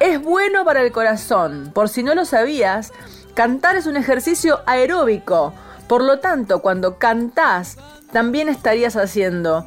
Es 0.00 0.20
bueno 0.20 0.64
para 0.64 0.82
el 0.82 0.90
corazón, 0.90 1.70
por 1.72 1.88
si 1.88 2.02
no 2.02 2.16
lo 2.16 2.24
sabías, 2.24 2.92
cantar 3.34 3.76
es 3.76 3.86
un 3.86 3.96
ejercicio 3.96 4.62
aeróbico, 4.66 5.54
por 5.86 6.02
lo 6.02 6.18
tanto, 6.18 6.60
cuando 6.60 6.98
cantás, 6.98 7.78
también 8.10 8.48
estarías 8.48 8.96
haciendo 8.96 9.64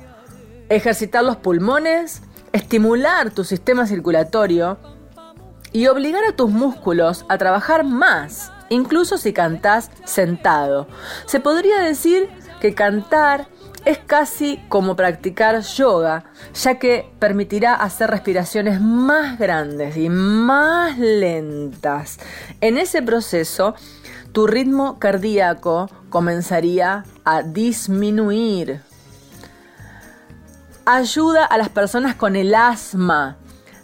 ejercitar 0.70 1.24
los 1.24 1.38
pulmones, 1.38 2.22
estimular 2.54 3.32
tu 3.32 3.44
sistema 3.44 3.86
circulatorio 3.88 4.78
y 5.72 5.88
obligar 5.88 6.24
a 6.24 6.36
tus 6.36 6.50
músculos 6.50 7.26
a 7.28 7.38
trabajar 7.38 7.84
más, 7.84 8.52
incluso 8.70 9.18
si 9.18 9.34
cantás 9.34 9.92
sentado. 10.06 10.88
Se 11.26 11.40
podría 11.40 11.80
decir 11.80 12.30
que 12.62 12.74
cantar 12.74 13.48
es 13.86 13.98
casi 13.98 14.60
como 14.68 14.96
practicar 14.96 15.62
yoga, 15.62 16.26
ya 16.54 16.80
que 16.80 17.10
permitirá 17.20 17.74
hacer 17.76 18.10
respiraciones 18.10 18.82
más 18.82 19.40
grandes 19.40 19.96
y 19.98 20.10
más 20.10 20.98
lentas. 20.98 22.20
En 22.62 22.78
ese 22.78 23.02
proceso, 23.02 23.76
tu 24.32 24.48
ritmo 24.48 25.00
cardíaco 25.00 25.90
comenzaría 26.10 27.06
a 27.24 27.42
disminuir 27.42 28.82
ayuda 30.96 31.46
a 31.46 31.58
las 31.60 31.70
personas 31.70 32.16
con 32.16 32.36
el 32.36 32.56
asma, 32.56 33.38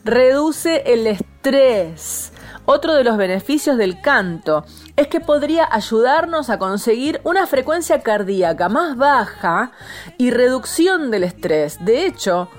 reduce 0.03 0.81
el 0.91 1.05
estrés. 1.05 2.31
Otro 2.65 2.95
de 2.95 3.03
los 3.03 3.15
beneficios 3.15 3.77
del 3.77 4.01
canto 4.01 4.65
es 4.95 5.07
que 5.07 5.19
podría 5.19 5.67
ayudarnos 5.71 6.49
a 6.49 6.57
conseguir 6.57 7.21
una 7.23 7.45
frecuencia 7.45 8.01
cardíaca 8.01 8.69
más 8.69 8.97
baja 8.97 9.71
y 10.17 10.31
reducción 10.31 11.11
del 11.11 11.25
estrés. 11.25 11.77
De 11.85 12.07
hecho, 12.07 12.49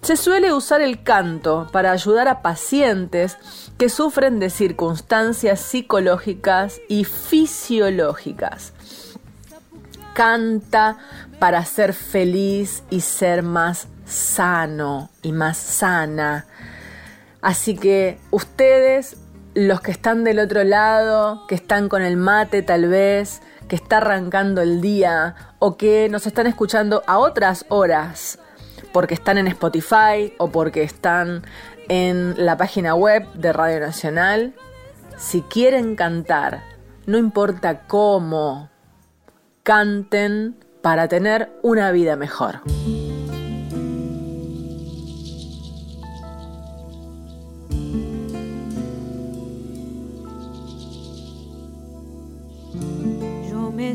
se 0.00 0.16
suele 0.16 0.52
usar 0.52 0.80
el 0.80 1.04
canto 1.04 1.68
para 1.70 1.92
ayudar 1.92 2.26
a 2.26 2.42
pacientes 2.42 3.38
que 3.78 3.88
sufren 3.88 4.40
de 4.40 4.50
circunstancias 4.50 5.60
psicológicas 5.60 6.80
y 6.88 7.04
fisiológicas. 7.04 8.72
Canta 10.12 10.98
para 11.38 11.64
ser 11.64 11.94
feliz 11.94 12.82
y 12.90 13.00
ser 13.00 13.44
más 13.44 13.86
sano 14.04 15.10
y 15.22 15.32
más 15.32 15.56
sana. 15.56 16.46
Así 17.40 17.76
que 17.76 18.18
ustedes, 18.30 19.16
los 19.54 19.80
que 19.80 19.90
están 19.90 20.24
del 20.24 20.38
otro 20.38 20.64
lado, 20.64 21.46
que 21.46 21.54
están 21.54 21.88
con 21.88 22.02
el 22.02 22.16
mate 22.16 22.62
tal 22.62 22.88
vez, 22.88 23.42
que 23.68 23.76
está 23.76 23.98
arrancando 23.98 24.60
el 24.60 24.80
día 24.80 25.34
o 25.58 25.76
que 25.76 26.08
nos 26.08 26.26
están 26.26 26.46
escuchando 26.46 27.02
a 27.06 27.18
otras 27.18 27.64
horas, 27.68 28.38
porque 28.92 29.14
están 29.14 29.38
en 29.38 29.48
Spotify 29.48 30.34
o 30.38 30.50
porque 30.50 30.82
están 30.82 31.42
en 31.88 32.34
la 32.36 32.56
página 32.56 32.94
web 32.94 33.26
de 33.34 33.52
Radio 33.52 33.80
Nacional, 33.80 34.54
si 35.16 35.42
quieren 35.42 35.96
cantar, 35.96 36.62
no 37.06 37.18
importa 37.18 37.86
cómo, 37.86 38.70
canten 39.62 40.56
para 40.80 41.08
tener 41.08 41.50
una 41.62 41.92
vida 41.92 42.16
mejor. 42.16 42.60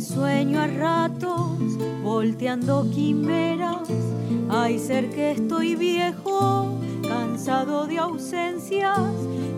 Sueño 0.02 0.60
a 0.62 0.68
ratos, 0.68 1.78
volteando 2.04 2.88
quimeras. 2.92 3.88
Hay 4.50 4.80
ser 4.80 5.10
que 5.10 5.32
estoy 5.32 5.76
viejo, 5.76 6.80
cansado 7.08 7.88
de 7.88 7.98
ausencias. 7.98 9.00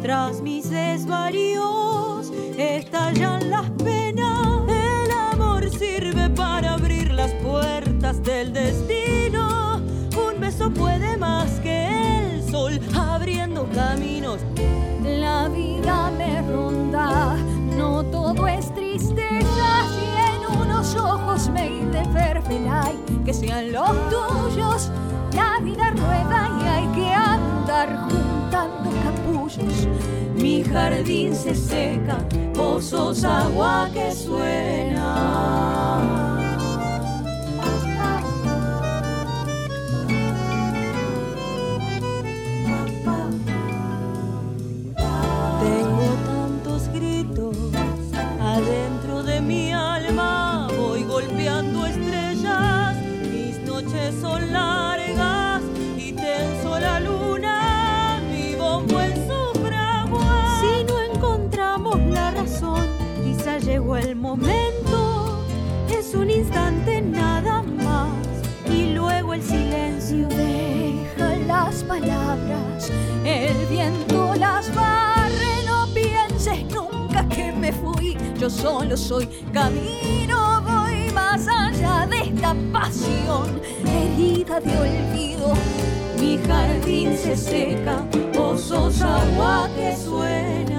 Tras 0.01 0.41
mis 0.41 0.69
desvaríos 0.69 2.31
estallan 2.57 3.49
las 3.49 3.69
penas. 3.71 4.61
El 4.67 5.11
amor 5.11 5.69
sirve 5.69 6.29
para 6.29 6.73
abrir 6.73 7.11
las 7.11 7.31
puertas 7.35 8.23
del 8.23 8.53
destino. 8.53 9.77
Un 9.77 10.39
beso 10.39 10.71
puede 10.71 11.17
más 11.17 11.59
que 11.59 11.87
el 12.19 12.49
sol, 12.49 12.79
abriendo 12.95 13.67
caminos. 13.73 14.39
La 15.03 15.47
vida 15.49 16.11
me 16.17 16.41
ronda, 16.41 17.35
que 23.25 23.33
sean 23.33 23.71
los 23.71 23.91
tuyos. 24.09 24.89
La 25.33 25.59
vida 25.61 25.91
rueda 25.91 26.49
y 26.59 26.63
hay 26.67 26.87
que 26.95 27.07
andar 27.13 28.09
juntando 28.09 28.89
capullos. 29.03 29.87
Mi 30.35 30.63
jardín 30.63 31.35
se 31.35 31.53
seca, 31.53 32.17
vos 32.55 32.85
sos 32.85 33.23
agua 33.23 33.89
que 33.93 34.11
suena. 34.11 35.39
Es 65.89 66.13
un 66.13 66.29
instante 66.29 67.01
nada 67.01 67.63
más 67.63 68.11
y 68.71 68.93
luego 68.93 69.33
el 69.33 69.41
silencio 69.41 70.27
deja 70.27 71.35
las 71.47 71.83
palabras, 71.83 72.91
el 73.25 73.57
viento 73.65 74.35
las 74.35 74.73
barre, 74.75 75.65
no 75.65 75.87
pienses 75.95 76.63
nunca 76.71 77.27
que 77.29 77.51
me 77.53 77.73
fui, 77.73 78.15
yo 78.39 78.51
solo 78.51 78.95
soy 78.95 79.25
camino, 79.51 80.61
voy 80.61 81.11
más 81.11 81.47
allá 81.47 82.05
de 82.05 82.29
esta 82.29 82.55
pasión, 82.71 83.59
herida 83.83 84.59
de 84.59 84.77
olvido. 84.77 85.53
Mi 86.19 86.37
jardín 86.37 87.17
se 87.17 87.35
seca, 87.35 88.05
vos 88.35 88.61
sos 88.61 89.01
agua 89.01 89.67
que 89.75 89.97
suena. 89.97 90.78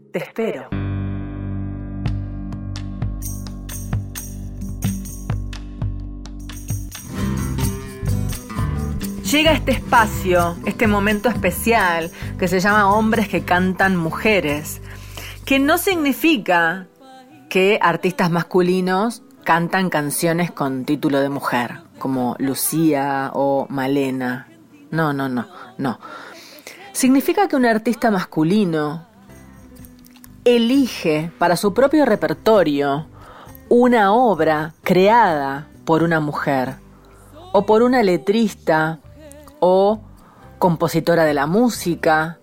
Te 0.11 0.19
espero. 0.19 0.67
Llega 9.23 9.53
este 9.53 9.71
espacio, 9.71 10.57
este 10.65 10.87
momento 10.87 11.29
especial 11.29 12.11
que 12.37 12.49
se 12.49 12.59
llama 12.59 12.93
Hombres 12.93 13.29
que 13.29 13.45
cantan 13.45 13.95
mujeres, 13.95 14.81
que 15.45 15.59
no 15.59 15.77
significa 15.77 16.87
que 17.49 17.79
artistas 17.81 18.29
masculinos 18.31 19.23
cantan 19.45 19.89
canciones 19.89 20.51
con 20.51 20.83
título 20.83 21.21
de 21.21 21.29
mujer, 21.29 21.83
como 21.99 22.35
Lucía 22.37 23.31
o 23.33 23.65
Malena. 23.69 24.49
No, 24.89 25.13
no, 25.13 25.29
no, 25.29 25.47
no. 25.77 25.99
Significa 26.91 27.47
que 27.47 27.55
un 27.55 27.65
artista 27.65 28.11
masculino 28.11 29.10
elige 30.43 31.31
para 31.37 31.55
su 31.55 31.73
propio 31.73 32.05
repertorio 32.05 33.05
una 33.69 34.13
obra 34.13 34.73
creada 34.81 35.67
por 35.85 36.03
una 36.03 36.19
mujer 36.19 36.75
o 37.51 37.65
por 37.65 37.83
una 37.83 38.01
letrista 38.01 38.99
o 39.59 40.01
compositora 40.57 41.25
de 41.25 41.33
la 41.33 41.45
música 41.45 42.39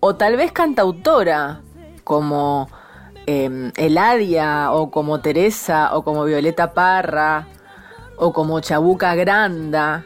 o 0.00 0.14
tal 0.14 0.36
vez 0.36 0.52
cantautora 0.52 1.60
como 2.04 2.68
eh, 3.26 3.72
Eladia 3.76 4.72
o 4.72 4.90
como 4.90 5.20
Teresa 5.20 5.96
o 5.96 6.02
como 6.02 6.24
Violeta 6.24 6.72
Parra 6.72 7.46
o 8.16 8.32
como 8.32 8.60
Chabuca 8.60 9.14
Granda. 9.14 10.04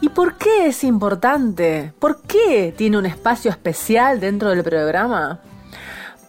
¿Y 0.00 0.08
por 0.08 0.36
qué 0.36 0.66
es 0.66 0.82
importante? 0.82 1.92
¿Por 1.98 2.22
qué 2.22 2.74
tiene 2.76 2.98
un 2.98 3.06
espacio 3.06 3.50
especial 3.50 4.18
dentro 4.18 4.50
del 4.50 4.64
programa? 4.64 5.40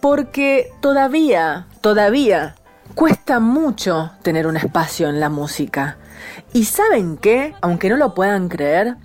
Porque 0.02 0.72
todavía, 0.80 1.68
todavía 1.80 2.56
cuesta 2.96 3.38
mucho 3.38 4.10
tener 4.22 4.48
un 4.48 4.56
espacio 4.56 5.08
en 5.08 5.20
la 5.20 5.28
música. 5.28 5.96
¿Y 6.52 6.64
saben 6.64 7.16
qué? 7.16 7.54
Aunque 7.60 7.88
no 7.88 7.96
lo 7.96 8.12
puedan 8.12 8.48
creer, 8.48 8.96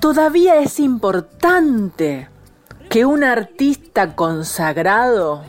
todavía 0.00 0.56
es 0.56 0.80
importante 0.80 2.28
que 2.88 3.06
un 3.06 3.22
artista 3.22 4.16
consagrado, 4.16 5.44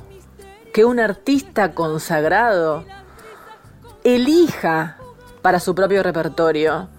que 0.71 0.85
un 0.85 0.99
artista 0.99 1.73
consagrado 1.73 2.85
elija 4.03 4.97
para 5.41 5.59
su 5.59 5.73
propio 5.73 6.03
repertorio 6.03 6.89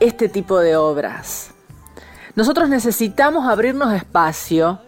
este 0.00 0.28
tipo 0.28 0.58
de 0.58 0.76
obras. 0.76 1.52
Nosotros 2.34 2.68
necesitamos 2.68 3.48
abrirnos 3.48 3.94
espacio 3.94 4.80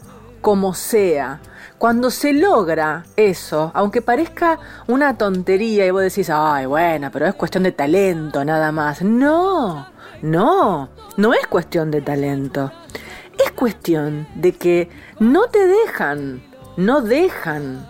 como 0.42 0.74
sea. 0.74 1.40
Cuando 1.78 2.10
se 2.10 2.32
logra 2.32 3.04
eso, 3.16 3.72
aunque 3.74 4.02
parezca 4.02 4.58
una 4.86 5.16
tontería 5.16 5.86
y 5.86 5.90
vos 5.90 6.02
decís, 6.02 6.28
ay, 6.30 6.66
bueno, 6.66 7.10
pero 7.10 7.26
es 7.26 7.34
cuestión 7.34 7.64
de 7.64 7.72
talento 7.72 8.44
nada 8.44 8.70
más. 8.70 9.02
No, 9.02 9.88
no, 10.20 10.90
no 11.16 11.34
es 11.34 11.46
cuestión 11.46 11.90
de 11.90 12.02
talento. 12.02 12.70
Es 13.44 13.52
cuestión 13.52 14.28
de 14.34 14.52
que 14.52 14.90
no 15.18 15.48
te 15.48 15.66
dejan, 15.66 16.42
no 16.76 17.00
dejan. 17.00 17.88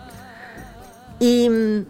Y 1.19 1.49
mm, 1.49 1.85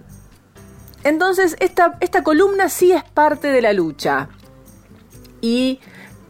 entonces 1.03 1.55
esta, 1.59 1.97
esta 1.99 2.23
columna 2.23 2.69
sí 2.69 2.91
es 2.91 3.03
parte 3.03 3.49
de 3.49 3.61
la 3.61 3.73
lucha. 3.73 4.29
Y 5.41 5.79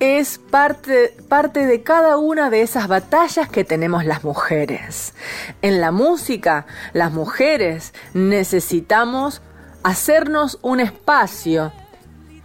es 0.04 0.38
parte, 0.38 1.16
parte 1.30 1.66
de 1.66 1.82
cada 1.82 2.18
una 2.18 2.50
de 2.50 2.62
esas 2.62 2.88
batallas 2.88 3.48
que 3.48 3.64
tenemos 3.64 4.06
las 4.06 4.24
mujeres. 4.24 5.14
En 5.62 5.80
la 5.80 5.92
música, 5.92 6.66
las 6.92 7.14
mujeres 7.14 7.94
necesitamos 8.14 9.42
hacernos 9.84 10.60
un 10.62 10.82
espacio. 10.82 11.72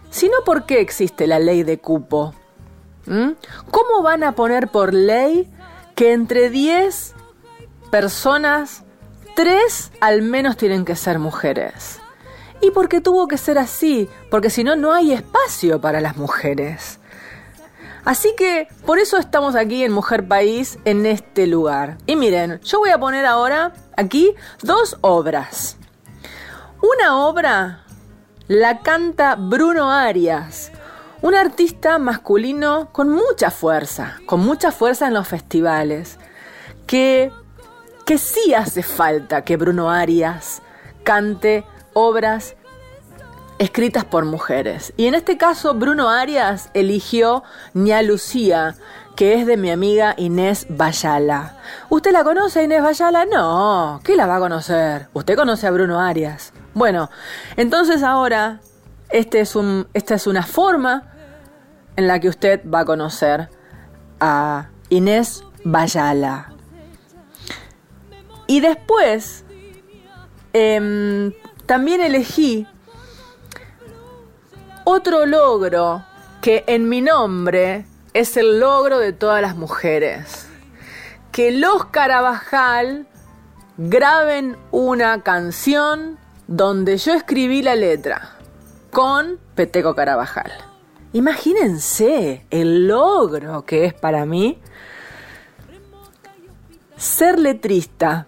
Si 0.09 0.27
no, 0.27 0.37
¿por 0.45 0.65
qué 0.65 0.79
existe 0.79 1.27
la 1.27 1.39
ley 1.39 1.63
de 1.63 1.79
cupo? 1.79 2.33
¿Mm? 3.05 3.31
¿Cómo 3.71 4.03
van 4.03 4.23
a 4.23 4.33
poner 4.33 4.69
por 4.69 4.93
ley 4.93 5.51
que 5.95 6.13
entre 6.13 6.49
10 6.49 7.13
personas, 7.91 8.83
3 9.35 9.91
al 9.99 10.21
menos 10.21 10.55
tienen 10.55 10.85
que 10.85 10.95
ser 10.95 11.19
mujeres? 11.19 11.99
Y 12.61 12.71
porque 12.71 13.01
tuvo 13.01 13.27
que 13.27 13.37
ser 13.37 13.57
así, 13.57 14.09
porque 14.29 14.49
si 14.49 14.63
no, 14.63 14.75
no 14.75 14.93
hay 14.93 15.13
espacio 15.13 15.81
para 15.81 16.01
las 16.01 16.17
mujeres. 16.17 16.99
Así 18.05 18.33
que 18.37 18.67
por 18.85 18.99
eso 18.99 19.17
estamos 19.17 19.55
aquí 19.55 19.83
en 19.83 19.91
Mujer 19.91 20.27
País, 20.27 20.79
en 20.85 21.05
este 21.05 21.47
lugar. 21.47 21.97
Y 22.05 22.15
miren, 22.15 22.59
yo 22.61 22.79
voy 22.79 22.89
a 22.89 22.99
poner 22.99 23.25
ahora 23.25 23.73
aquí 23.97 24.33
dos 24.61 24.97
obras. 25.01 25.77
Una 26.81 27.17
obra 27.25 27.83
la 28.47 28.79
canta 28.79 29.35
Bruno 29.35 29.91
Arias, 29.91 30.71
un 31.21 31.35
artista 31.35 31.99
masculino 31.99 32.89
con 32.91 33.09
mucha 33.09 33.51
fuerza, 33.51 34.17
con 34.25 34.39
mucha 34.39 34.71
fuerza 34.71 35.07
en 35.07 35.13
los 35.13 35.27
festivales, 35.27 36.17
que, 36.87 37.31
que 38.05 38.17
sí 38.17 38.53
hace 38.53 38.81
falta 38.81 39.43
que 39.43 39.57
Bruno 39.57 39.91
Arias 39.91 40.61
cante 41.03 41.63
obras 41.93 42.55
escritas 43.59 44.05
por 44.05 44.25
mujeres. 44.25 44.93
Y 44.97 45.05
en 45.05 45.15
este 45.15 45.37
caso 45.37 45.75
Bruno 45.75 46.09
Arias 46.09 46.69
eligió 46.73 47.43
Ña 47.73 48.01
Lucía, 48.01 48.75
que 49.15 49.33
es 49.33 49.45
de 49.45 49.57
mi 49.57 49.69
amiga 49.69 50.15
Inés 50.17 50.65
Bayala. 50.69 51.57
¿Usted 51.89 52.11
la 52.11 52.23
conoce, 52.23 52.63
Inés 52.63 52.81
Bayala? 52.81 53.25
No, 53.25 53.99
¿qué 54.03 54.15
la 54.15 54.25
va 54.25 54.37
a 54.37 54.39
conocer? 54.39 55.09
Usted 55.13 55.35
conoce 55.35 55.67
a 55.67 55.71
Bruno 55.71 55.99
Arias. 55.99 56.53
Bueno, 56.73 57.09
entonces 57.57 58.01
ahora 58.01 58.61
este 59.09 59.43
esta 59.93 60.15
es 60.15 60.27
una 60.27 60.43
forma 60.43 61.11
en 61.97 62.07
la 62.07 62.19
que 62.19 62.29
usted 62.29 62.61
va 62.67 62.81
a 62.81 62.85
conocer 62.85 63.49
a 64.21 64.69
Inés 64.87 65.43
Bayala. 65.65 66.53
Y 68.47 68.61
después 68.61 69.43
em, 70.53 71.33
también 71.65 72.01
elegí 72.01 72.65
otro 74.89 75.27
logro 75.27 76.03
que 76.41 76.63
en 76.65 76.89
mi 76.89 76.99
nombre 77.01 77.85
es 78.13 78.37
el 78.37 78.59
logro 78.59 78.97
de 78.97 79.13
todas 79.13 79.39
las 79.39 79.55
mujeres. 79.55 80.47
Que 81.31 81.51
los 81.51 81.85
Carabajal 81.85 83.05
graben 83.77 84.57
una 84.71 85.21
canción 85.21 86.17
donde 86.47 86.97
yo 86.97 87.13
escribí 87.13 87.61
la 87.61 87.75
letra 87.75 88.31
con 88.89 89.37
Peteco 89.53 89.93
Carabajal. 89.93 90.51
Imagínense 91.13 92.45
el 92.49 92.87
logro 92.87 93.65
que 93.65 93.85
es 93.85 93.93
para 93.93 94.25
mí 94.25 94.59
ser 96.97 97.37
letrista 97.37 98.25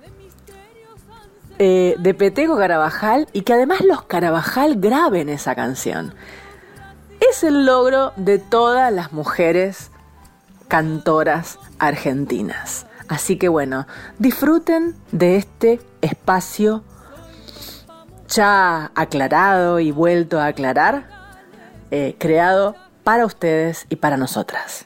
eh, 1.58 1.96
de 1.98 2.14
Peteco 2.14 2.56
Carabajal 2.56 3.28
y 3.34 3.42
que 3.42 3.54
además 3.54 3.82
los 3.82 4.04
Carabajal 4.04 4.76
graben 4.78 5.28
esa 5.28 5.56
canción. 5.56 6.14
Es 7.30 7.44
el 7.44 7.66
logro 7.66 8.14
de 8.16 8.40
todas 8.40 8.92
las 8.92 9.14
mujeres 9.14 9.92
cantoras 10.68 11.60
argentinas. 11.80 12.88
Así 13.08 13.38
que 13.38 13.48
bueno, 13.48 13.88
disfruten 14.18 14.96
de 15.12 15.36
este 15.36 15.80
espacio 16.02 16.84
ya 18.28 18.92
aclarado 18.96 19.80
y 19.80 19.92
vuelto 19.92 20.40
a 20.40 20.48
aclarar, 20.48 21.08
eh, 21.92 22.16
creado 22.18 22.76
para 23.04 23.26
ustedes 23.26 23.86
y 23.90 23.98
para 23.98 24.18
nosotras. 24.18 24.86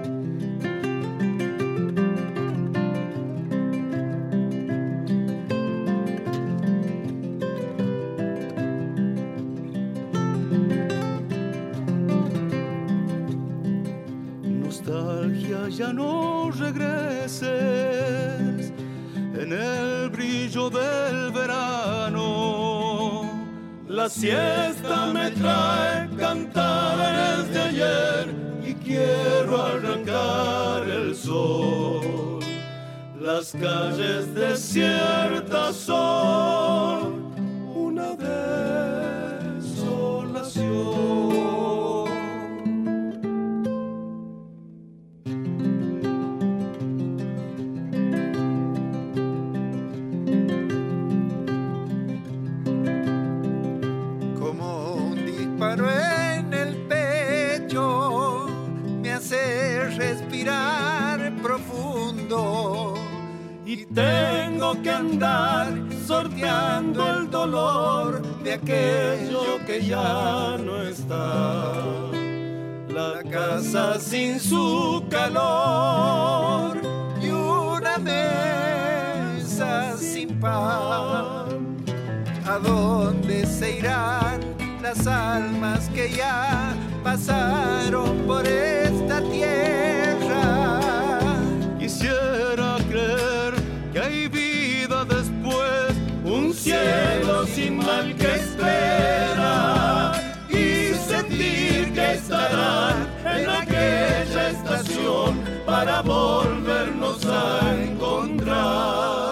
Profundo. 61.51 62.93
Y 63.65 63.85
tengo 63.85 64.81
que 64.81 64.89
andar 64.89 65.67
sorteando 66.07 67.13
el 67.13 67.29
dolor 67.29 68.21
de 68.43 68.53
aquello 68.53 69.59
que 69.65 69.85
ya 69.85 70.57
no 70.57 70.81
está. 70.83 71.73
La 72.89 73.23
casa 73.29 73.99
sin 73.99 74.39
su 74.39 75.03
calor 75.09 76.81
y 77.21 77.29
una 77.29 77.97
mesa 77.97 79.97
sin 79.97 80.39
pan. 80.39 81.77
¿A 82.45 82.57
dónde 82.61 83.45
se 83.45 83.77
irán 83.77 84.41
las 84.81 85.05
almas 85.05 85.89
que 85.89 86.11
ya 86.11 86.73
pasaron 87.03 88.17
por 88.27 88.45
esta 88.45 89.21
tierra? 89.21 89.90
Cielo 96.81 97.45
sin 97.45 97.77
mal 97.77 98.15
que 98.15 98.35
espera 98.35 100.11
y 100.49 100.93
sentir 101.09 101.93
que 101.93 102.13
estarán 102.13 103.07
en 103.25 103.49
aquella 103.49 104.49
estación 104.49 105.41
para 105.65 106.01
volvernos 106.01 107.25
a 107.25 107.73
encontrar. 107.83 109.30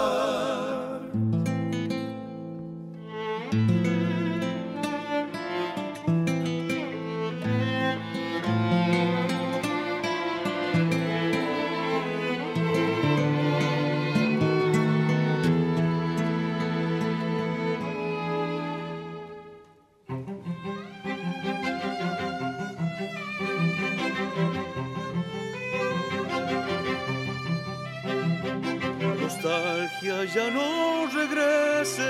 Ya 30.22 30.50
no 30.50 31.06
regreses, 31.06 32.04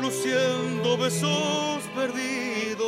luciendo 0.00 0.96
besos 0.96 1.82
perdidos. 1.96 2.86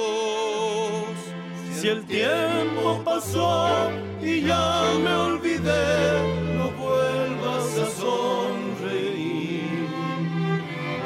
Si 1.74 1.88
el 1.88 2.06
tiempo 2.06 3.02
pasó 3.04 3.90
y 4.22 4.42
ya 4.42 4.84
me 5.02 5.12
olvidé, 5.12 6.54
no 6.56 6.70
vuelvas 6.70 7.76
a 7.76 7.90
sonreír. 8.00 9.88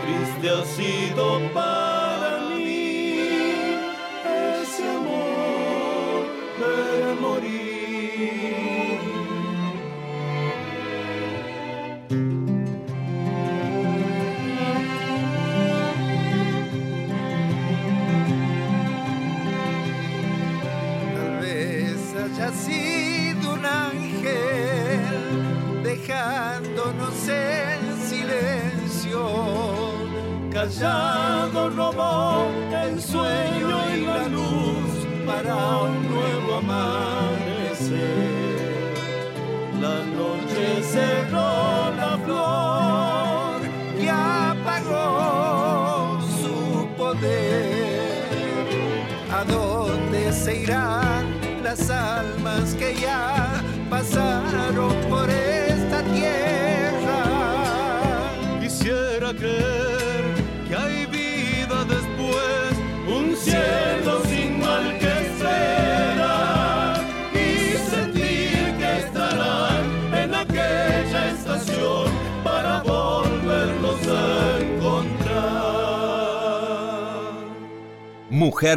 Triste 0.03 0.51
ha 0.51 0.65
sido 0.67 1.41
para 1.55 1.84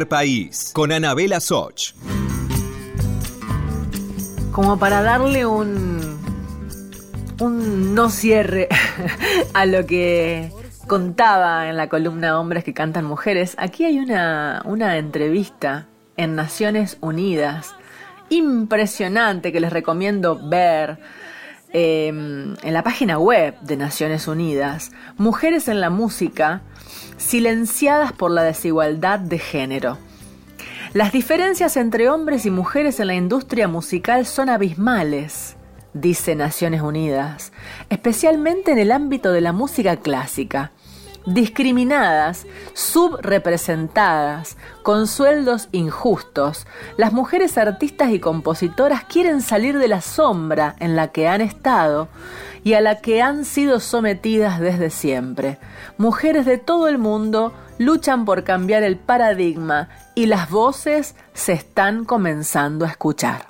País, 0.06 0.70
con 0.72 0.92
Anabela 0.92 1.40
Soch. 1.40 1.94
Como 4.52 4.78
para 4.78 5.02
darle 5.02 5.46
un, 5.46 6.18
un 7.40 7.94
no 7.94 8.10
cierre 8.10 8.68
a 9.54 9.66
lo 9.66 9.86
que 9.86 10.52
contaba 10.86 11.68
en 11.68 11.76
la 11.76 11.88
columna 11.88 12.38
Hombres 12.38 12.64
que 12.64 12.74
cantan 12.74 13.04
mujeres, 13.04 13.54
aquí 13.58 13.84
hay 13.84 13.98
una, 13.98 14.62
una 14.64 14.98
entrevista 14.98 15.86
en 16.16 16.34
Naciones 16.36 16.98
Unidas 17.00 17.74
impresionante 18.30 19.52
que 19.52 19.60
les 19.60 19.72
recomiendo 19.72 20.38
ver 20.48 20.98
eh, 21.72 22.08
en 22.08 22.72
la 22.74 22.82
página 22.82 23.18
web 23.18 23.58
de 23.60 23.76
Naciones 23.76 24.26
Unidas, 24.26 24.90
Mujeres 25.16 25.68
en 25.68 25.80
la 25.80 25.90
Música, 25.90 26.62
silenciadas 27.16 28.12
por 28.12 28.30
la 28.30 28.42
desigualdad 28.42 29.18
de 29.18 29.38
género. 29.38 29.98
Las 30.94 31.12
diferencias 31.12 31.76
entre 31.76 32.08
hombres 32.08 32.46
y 32.46 32.50
mujeres 32.50 32.98
en 33.00 33.08
la 33.08 33.14
industria 33.14 33.68
musical 33.68 34.24
son 34.24 34.48
abismales, 34.48 35.56
dice 35.92 36.34
Naciones 36.34 36.80
Unidas, 36.80 37.52
especialmente 37.90 38.72
en 38.72 38.78
el 38.78 38.90
ámbito 38.90 39.32
de 39.32 39.42
la 39.42 39.52
música 39.52 39.96
clásica. 39.96 40.72
Discriminadas, 41.28 42.46
subrepresentadas, 42.72 44.56
con 44.82 45.06
sueldos 45.06 45.68
injustos, 45.72 46.66
las 46.96 47.12
mujeres 47.12 47.58
artistas 47.58 48.10
y 48.12 48.18
compositoras 48.18 49.04
quieren 49.04 49.42
salir 49.42 49.78
de 49.78 49.88
la 49.88 50.00
sombra 50.00 50.74
en 50.80 50.96
la 50.96 51.08
que 51.08 51.28
han 51.28 51.42
estado 51.42 52.08
y 52.64 52.72
a 52.72 52.80
la 52.80 53.00
que 53.00 53.20
han 53.20 53.44
sido 53.44 53.78
sometidas 53.78 54.58
desde 54.58 54.88
siempre. 54.88 55.58
Mujeres 55.98 56.46
de 56.46 56.56
todo 56.56 56.88
el 56.88 56.96
mundo 56.96 57.52
luchan 57.76 58.24
por 58.24 58.44
cambiar 58.44 58.82
el 58.82 58.96
paradigma 58.96 59.90
y 60.14 60.26
las 60.26 60.48
voces 60.48 61.14
se 61.34 61.52
están 61.52 62.06
comenzando 62.06 62.86
a 62.86 62.88
escuchar. 62.88 63.46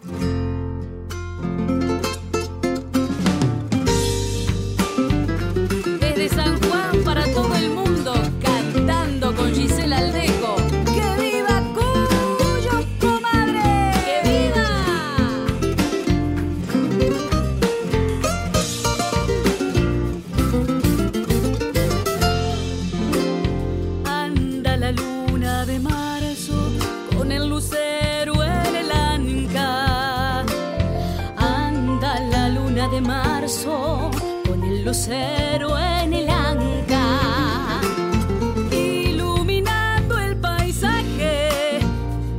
Con 33.49 34.63
el 34.63 34.85
lucero 34.85 35.79
en 35.79 36.13
el 36.13 36.29
anca. 36.29 37.81
Iluminando 38.71 40.19
el 40.19 40.37
paisaje, 40.37 41.79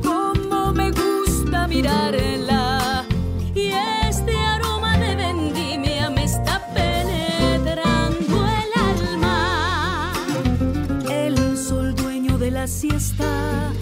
como 0.04 0.72
me 0.72 0.92
gusta 0.92 1.66
mirarla. 1.66 3.04
Y 3.56 3.72
este 4.08 4.36
aroma 4.36 4.98
de 4.98 5.16
vendimia 5.16 6.10
me 6.10 6.22
está 6.22 6.64
penetrando 6.72 8.46
el 8.62 8.70
alma. 9.18 10.12
El 11.10 11.58
sol 11.58 11.92
dueño 11.96 12.38
de 12.38 12.52
la 12.52 12.68
sierra 12.68 12.90
fiesta, 12.90 13.72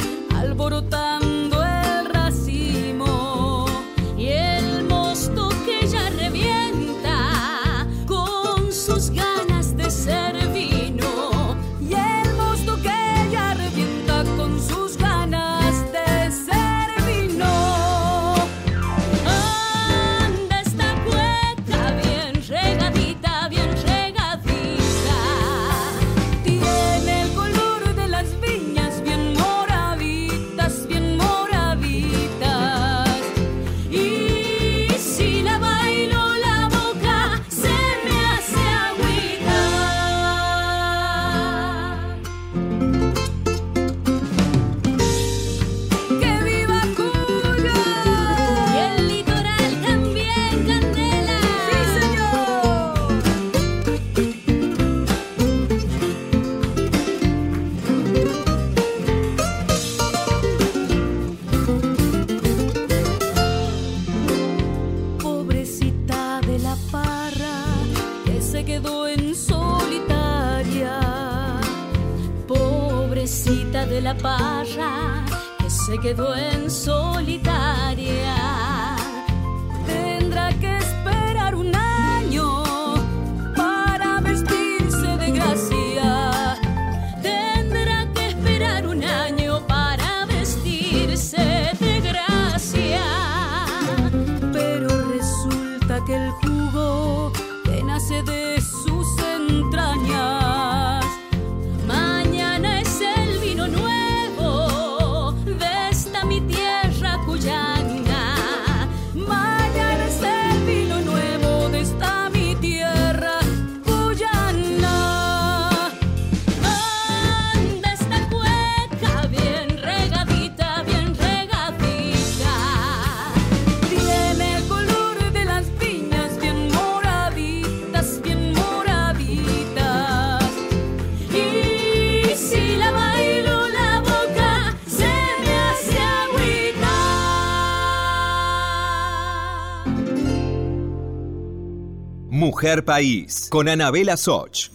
Mujer 142.59 142.84
País, 142.84 143.46
con 143.52 143.68
Anabela 143.68 144.16
Soch. 144.16 144.70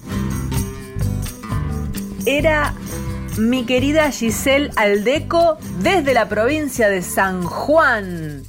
Era 2.25 2.73
mi 3.37 3.65
querida 3.65 4.09
Giselle 4.09 4.71
Aldeco 4.77 5.57
desde 5.79 6.13
la 6.13 6.29
provincia 6.29 6.87
de 6.87 7.01
San 7.01 7.43
Juan. 7.43 8.43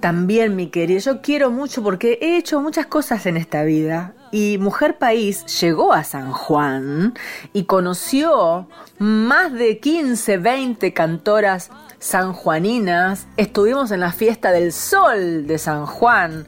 También 0.00 0.54
mi 0.54 0.68
querida, 0.68 0.98
yo 0.98 1.22
quiero 1.22 1.50
mucho 1.50 1.82
porque 1.82 2.18
he 2.20 2.36
hecho 2.36 2.60
muchas 2.60 2.84
cosas 2.84 3.24
en 3.24 3.38
esta 3.38 3.62
vida 3.64 4.12
y 4.32 4.58
Mujer 4.58 4.98
País 4.98 5.46
llegó 5.62 5.94
a 5.94 6.04
San 6.04 6.30
Juan 6.32 7.14
y 7.54 7.64
conoció 7.64 8.68
más 8.98 9.50
de 9.54 9.78
15, 9.78 10.36
20 10.36 10.92
cantoras 10.92 11.70
sanjuaninas. 12.00 13.28
Estuvimos 13.38 13.92
en 13.92 14.00
la 14.00 14.12
fiesta 14.12 14.50
del 14.50 14.74
sol 14.74 15.46
de 15.46 15.56
San 15.56 15.86
Juan 15.86 16.46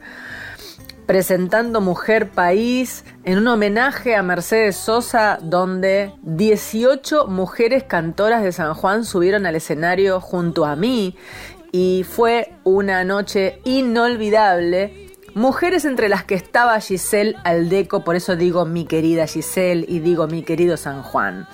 presentando 1.11 1.81
Mujer 1.81 2.29
País 2.29 3.03
en 3.25 3.39
un 3.39 3.47
homenaje 3.49 4.15
a 4.15 4.23
Mercedes 4.23 4.77
Sosa 4.77 5.39
donde 5.41 6.13
18 6.21 7.27
mujeres 7.27 7.83
cantoras 7.83 8.43
de 8.43 8.53
San 8.53 8.73
Juan 8.73 9.03
subieron 9.03 9.45
al 9.45 9.57
escenario 9.57 10.21
junto 10.21 10.63
a 10.63 10.77
mí 10.77 11.17
y 11.73 12.05
fue 12.09 12.53
una 12.63 13.03
noche 13.03 13.59
inolvidable. 13.65 15.11
Mujeres 15.33 15.83
entre 15.83 16.07
las 16.07 16.23
que 16.23 16.35
estaba 16.35 16.79
Giselle 16.79 17.35
Aldeco, 17.43 18.05
por 18.05 18.15
eso 18.15 18.37
digo 18.37 18.63
mi 18.63 18.85
querida 18.85 19.27
Giselle 19.27 19.83
y 19.89 19.99
digo 19.99 20.27
mi 20.27 20.43
querido 20.43 20.77
San 20.77 21.03
Juan. 21.03 21.45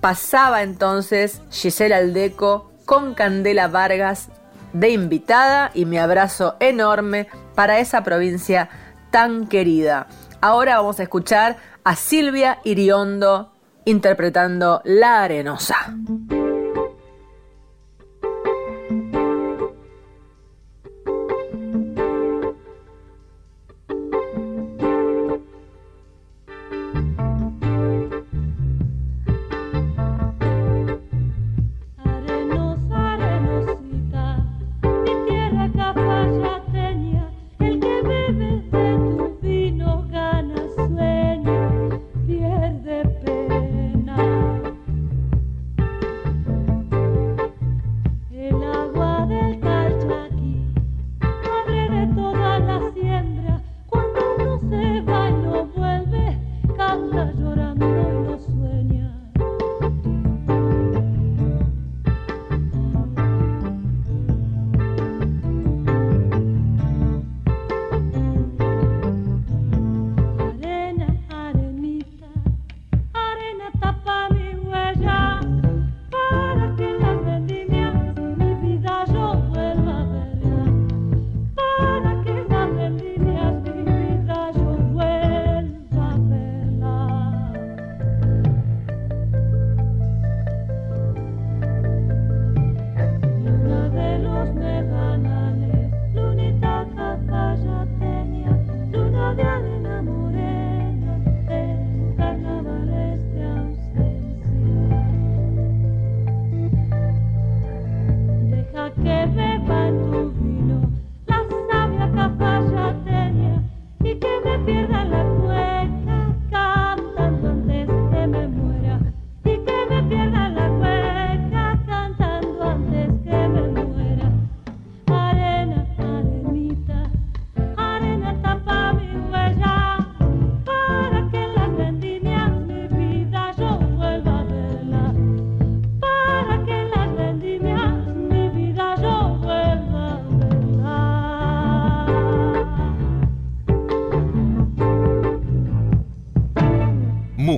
Pasaba 0.00 0.64
entonces 0.64 1.42
Giselle 1.52 1.94
Aldeco 1.94 2.72
con 2.86 3.14
Candela 3.14 3.68
Vargas 3.68 4.30
de 4.72 4.90
invitada 4.90 5.70
y 5.74 5.84
mi 5.84 5.96
abrazo 5.98 6.56
enorme 6.58 7.28
para 7.58 7.80
esa 7.80 8.04
provincia 8.04 8.68
tan 9.10 9.48
querida. 9.48 10.06
Ahora 10.40 10.76
vamos 10.76 11.00
a 11.00 11.02
escuchar 11.02 11.56
a 11.82 11.96
Silvia 11.96 12.60
Iriondo 12.62 13.50
interpretando 13.84 14.80
La 14.84 15.24
Arenosa. 15.24 15.92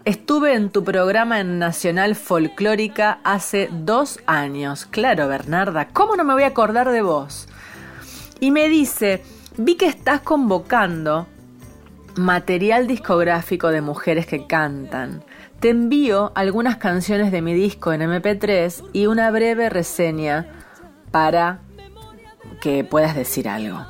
Estuve 0.05 0.53
en 0.53 0.69
tu 0.69 0.85
programa 0.85 1.41
en 1.41 1.59
Nacional 1.59 2.15
Folclórica 2.15 3.19
hace 3.25 3.67
dos 3.69 4.21
años. 4.27 4.85
Claro, 4.85 5.27
Bernarda, 5.27 5.89
¿cómo 5.89 6.15
no 6.15 6.23
me 6.23 6.35
voy 6.35 6.43
a 6.43 6.47
acordar 6.47 6.89
de 6.89 7.01
vos? 7.01 7.49
Y 8.39 8.51
me 8.51 8.69
dice, 8.69 9.23
vi 9.57 9.75
que 9.75 9.87
estás 9.87 10.21
convocando 10.21 11.27
material 12.15 12.87
discográfico 12.87 13.69
de 13.69 13.81
mujeres 13.81 14.25
que 14.25 14.45
cantan. 14.47 15.23
Te 15.59 15.69
envío 15.69 16.31
algunas 16.35 16.77
canciones 16.77 17.31
de 17.31 17.41
mi 17.41 17.53
disco 17.53 17.91
en 17.91 18.01
MP3 18.01 18.83
y 18.93 19.07
una 19.07 19.31
breve 19.31 19.69
reseña 19.69 20.47
para 21.11 21.59
que 22.61 22.83
puedas 22.83 23.15
decir 23.15 23.49
algo. 23.49 23.85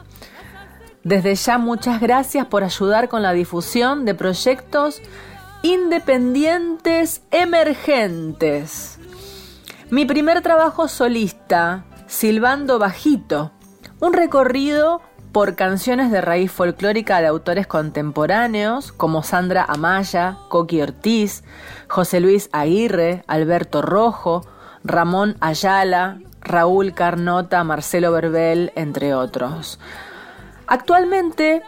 Desde 1.04 1.36
ya 1.36 1.58
muchas 1.58 2.02
gracias 2.02 2.46
por 2.48 2.64
ayudar 2.64 3.08
con 3.08 3.22
la 3.22 3.34
difusión 3.34 4.06
de 4.06 4.14
proyectos 4.14 5.02
independientes 5.62 7.22
emergentes. 7.32 9.00
Mi 9.90 10.06
primer 10.06 10.42
trabajo 10.42 10.88
solista, 10.88 11.86
Silbando 12.08 12.78
Bajito, 12.78 13.52
un 14.00 14.14
recorrido 14.14 15.02
por 15.38 15.54
canciones 15.54 16.10
de 16.10 16.20
raíz 16.20 16.52
folclórica 16.52 17.22
de 17.22 17.28
autores 17.28 17.68
contemporáneos 17.68 18.92
como 18.92 19.22
Sandra 19.22 19.64
Amaya, 19.70 20.40
Coqui 20.50 20.82
Ortiz, 20.82 21.44
José 21.88 22.20
Luis 22.22 22.50
Aguirre, 22.54 23.24
Alberto 23.28 23.84
Rojo, 23.84 24.44
Ramón 24.84 25.38
Ayala, 25.40 26.18
Raúl 26.42 26.96
Carnota, 26.96 27.64
Marcelo 27.64 28.12
Verbel, 28.12 28.72
entre 28.76 29.14
otros. 29.14 29.80
Actualmente, 30.66 31.62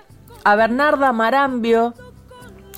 a 0.43 0.55
Bernarda 0.55 1.13
Marambio 1.13 1.93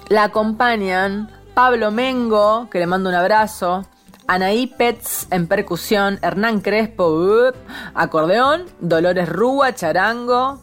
la 0.09 0.25
acompañan 0.25 1.31
Pablo 1.53 1.91
Mengo, 1.91 2.69
que 2.69 2.79
le 2.79 2.87
mando 2.87 3.07
un 3.07 3.15
abrazo, 3.15 3.85
Anaí 4.27 4.67
Pets 4.67 5.27
en 5.31 5.47
percusión, 5.47 6.19
Hernán 6.21 6.59
Crespo, 6.59 7.53
acordeón, 7.93 8.65
Dolores 8.81 9.29
Rúa, 9.29 9.73
charango, 9.73 10.59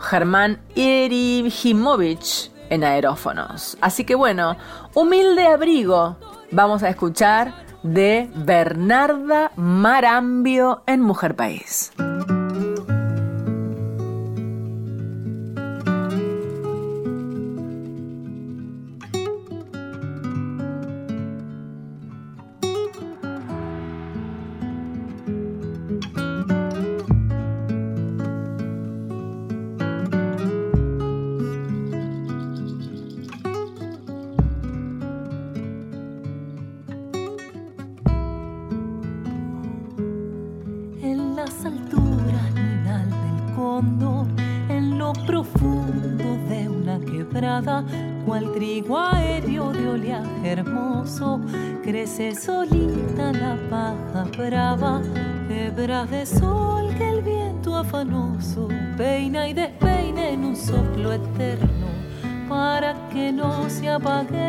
Germán 0.00 0.60
Irijimovich 0.74 2.50
en 2.70 2.84
aerófonos. 2.84 3.76
Así 3.80 4.04
que 4.04 4.14
bueno, 4.14 4.56
humilde 4.94 5.46
abrigo 5.46 6.16
vamos 6.50 6.82
a 6.82 6.88
escuchar 6.88 7.54
de 7.82 8.30
Bernarda 8.34 9.52
Marambio 9.56 10.82
en 10.86 11.00
Mujer 11.00 11.34
País. 11.36 11.92
Crece 52.18 52.34
solita 52.34 53.32
la 53.32 53.56
paja 53.70 54.24
brava, 54.36 55.00
hebras 55.48 56.10
de 56.10 56.26
sol 56.26 56.92
que 56.96 57.10
el 57.10 57.22
viento 57.22 57.76
afanoso 57.76 58.66
peina 58.96 59.48
y 59.48 59.54
despeina 59.54 60.28
en 60.30 60.44
un 60.44 60.56
soplo 60.56 61.12
eterno, 61.12 61.86
para 62.48 63.08
que 63.10 63.30
no 63.30 63.70
se 63.70 63.88
apague 63.88 64.47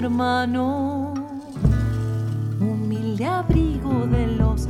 hermano, 0.00 1.12
humilde 2.58 3.26
abrigo 3.26 4.06
de 4.06 4.28
los 4.28 4.66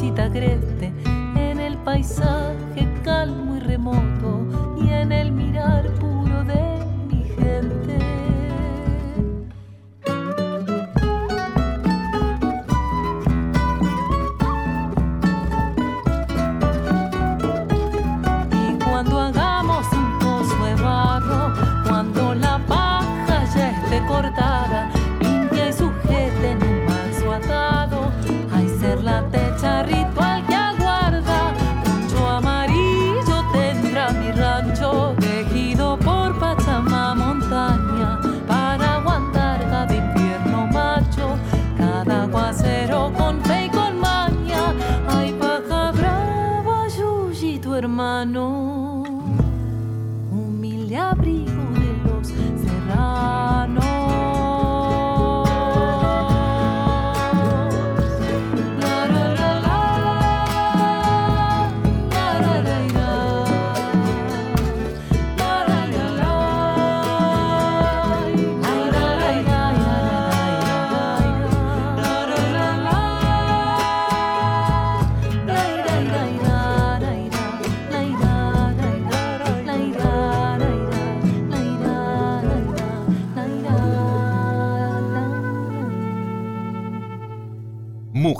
florcita 0.00 0.24
agreste 0.24 0.92
en 1.04 1.60
el 1.60 1.76
paisaje 1.78 2.49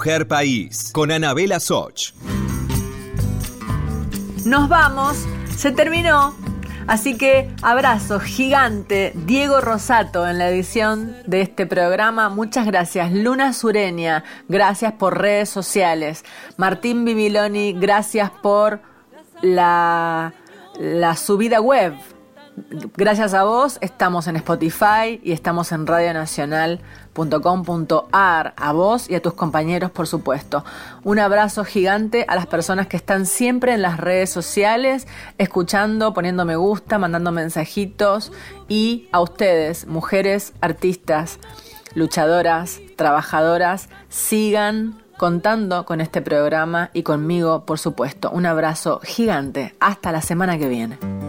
Mujer 0.00 0.26
País, 0.26 0.92
con 0.94 1.10
Anabela 1.10 1.60
Soch. 1.60 2.14
Nos 4.46 4.66
vamos, 4.66 5.26
se 5.54 5.72
terminó. 5.72 6.34
Así 6.86 7.18
que 7.18 7.54
abrazo 7.60 8.18
gigante, 8.18 9.12
Diego 9.14 9.60
Rosato 9.60 10.26
en 10.26 10.38
la 10.38 10.48
edición 10.48 11.14
de 11.26 11.42
este 11.42 11.66
programa. 11.66 12.30
Muchas 12.30 12.64
gracias. 12.64 13.12
Luna 13.12 13.52
Sureña, 13.52 14.24
gracias 14.48 14.94
por 14.94 15.20
redes 15.20 15.50
sociales. 15.50 16.24
Martín 16.56 17.04
Bibiloni, 17.04 17.74
gracias 17.74 18.30
por 18.30 18.80
la, 19.42 20.32
la 20.78 21.14
subida 21.14 21.60
web. 21.60 21.92
Gracias 22.96 23.34
a 23.34 23.44
vos 23.44 23.76
estamos 23.82 24.28
en 24.28 24.36
Spotify 24.36 25.20
y 25.22 25.32
estamos 25.32 25.72
en 25.72 25.86
radionacional.com.ar. 27.14 28.54
A 28.56 28.72
vos 28.72 29.10
y 29.10 29.14
a 29.14 29.22
tus 29.22 29.34
compañeros, 29.34 29.90
por 29.90 30.06
supuesto. 30.06 30.64
Un 31.02 31.18
abrazo 31.18 31.64
gigante 31.64 32.24
a 32.28 32.34
las 32.34 32.46
personas 32.46 32.86
que 32.86 32.96
están 32.96 33.26
siempre 33.26 33.74
en 33.74 33.82
las 33.82 33.98
redes 33.98 34.30
sociales, 34.30 35.06
escuchando, 35.38 36.14
poniendo 36.14 36.44
me 36.44 36.56
gusta, 36.56 36.98
mandando 36.98 37.32
mensajitos. 37.32 38.32
Y 38.68 39.08
a 39.12 39.20
ustedes, 39.20 39.86
mujeres, 39.86 40.52
artistas, 40.60 41.38
luchadoras, 41.94 42.80
trabajadoras, 42.96 43.88
sigan 44.08 45.02
contando 45.18 45.84
con 45.84 46.00
este 46.00 46.22
programa 46.22 46.90
y 46.94 47.02
conmigo, 47.02 47.66
por 47.66 47.78
supuesto. 47.78 48.30
Un 48.30 48.46
abrazo 48.46 49.00
gigante. 49.02 49.74
Hasta 49.80 50.12
la 50.12 50.22
semana 50.22 50.58
que 50.58 50.68
viene. 50.68 51.19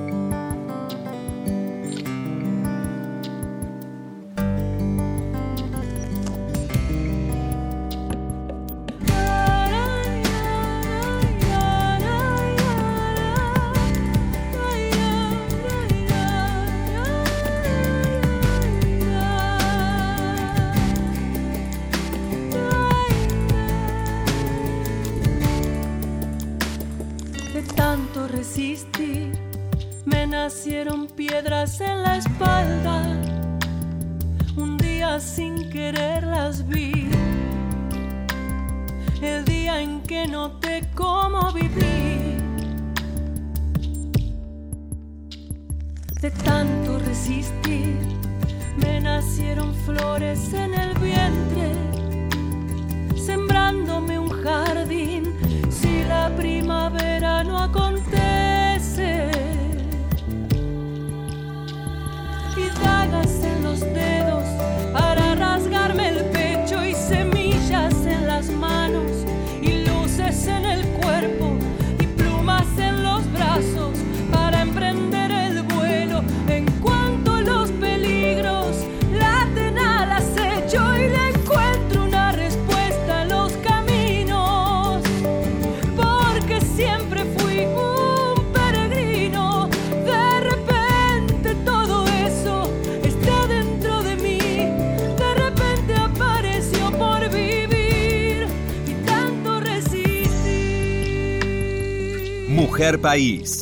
País. 103.02 103.60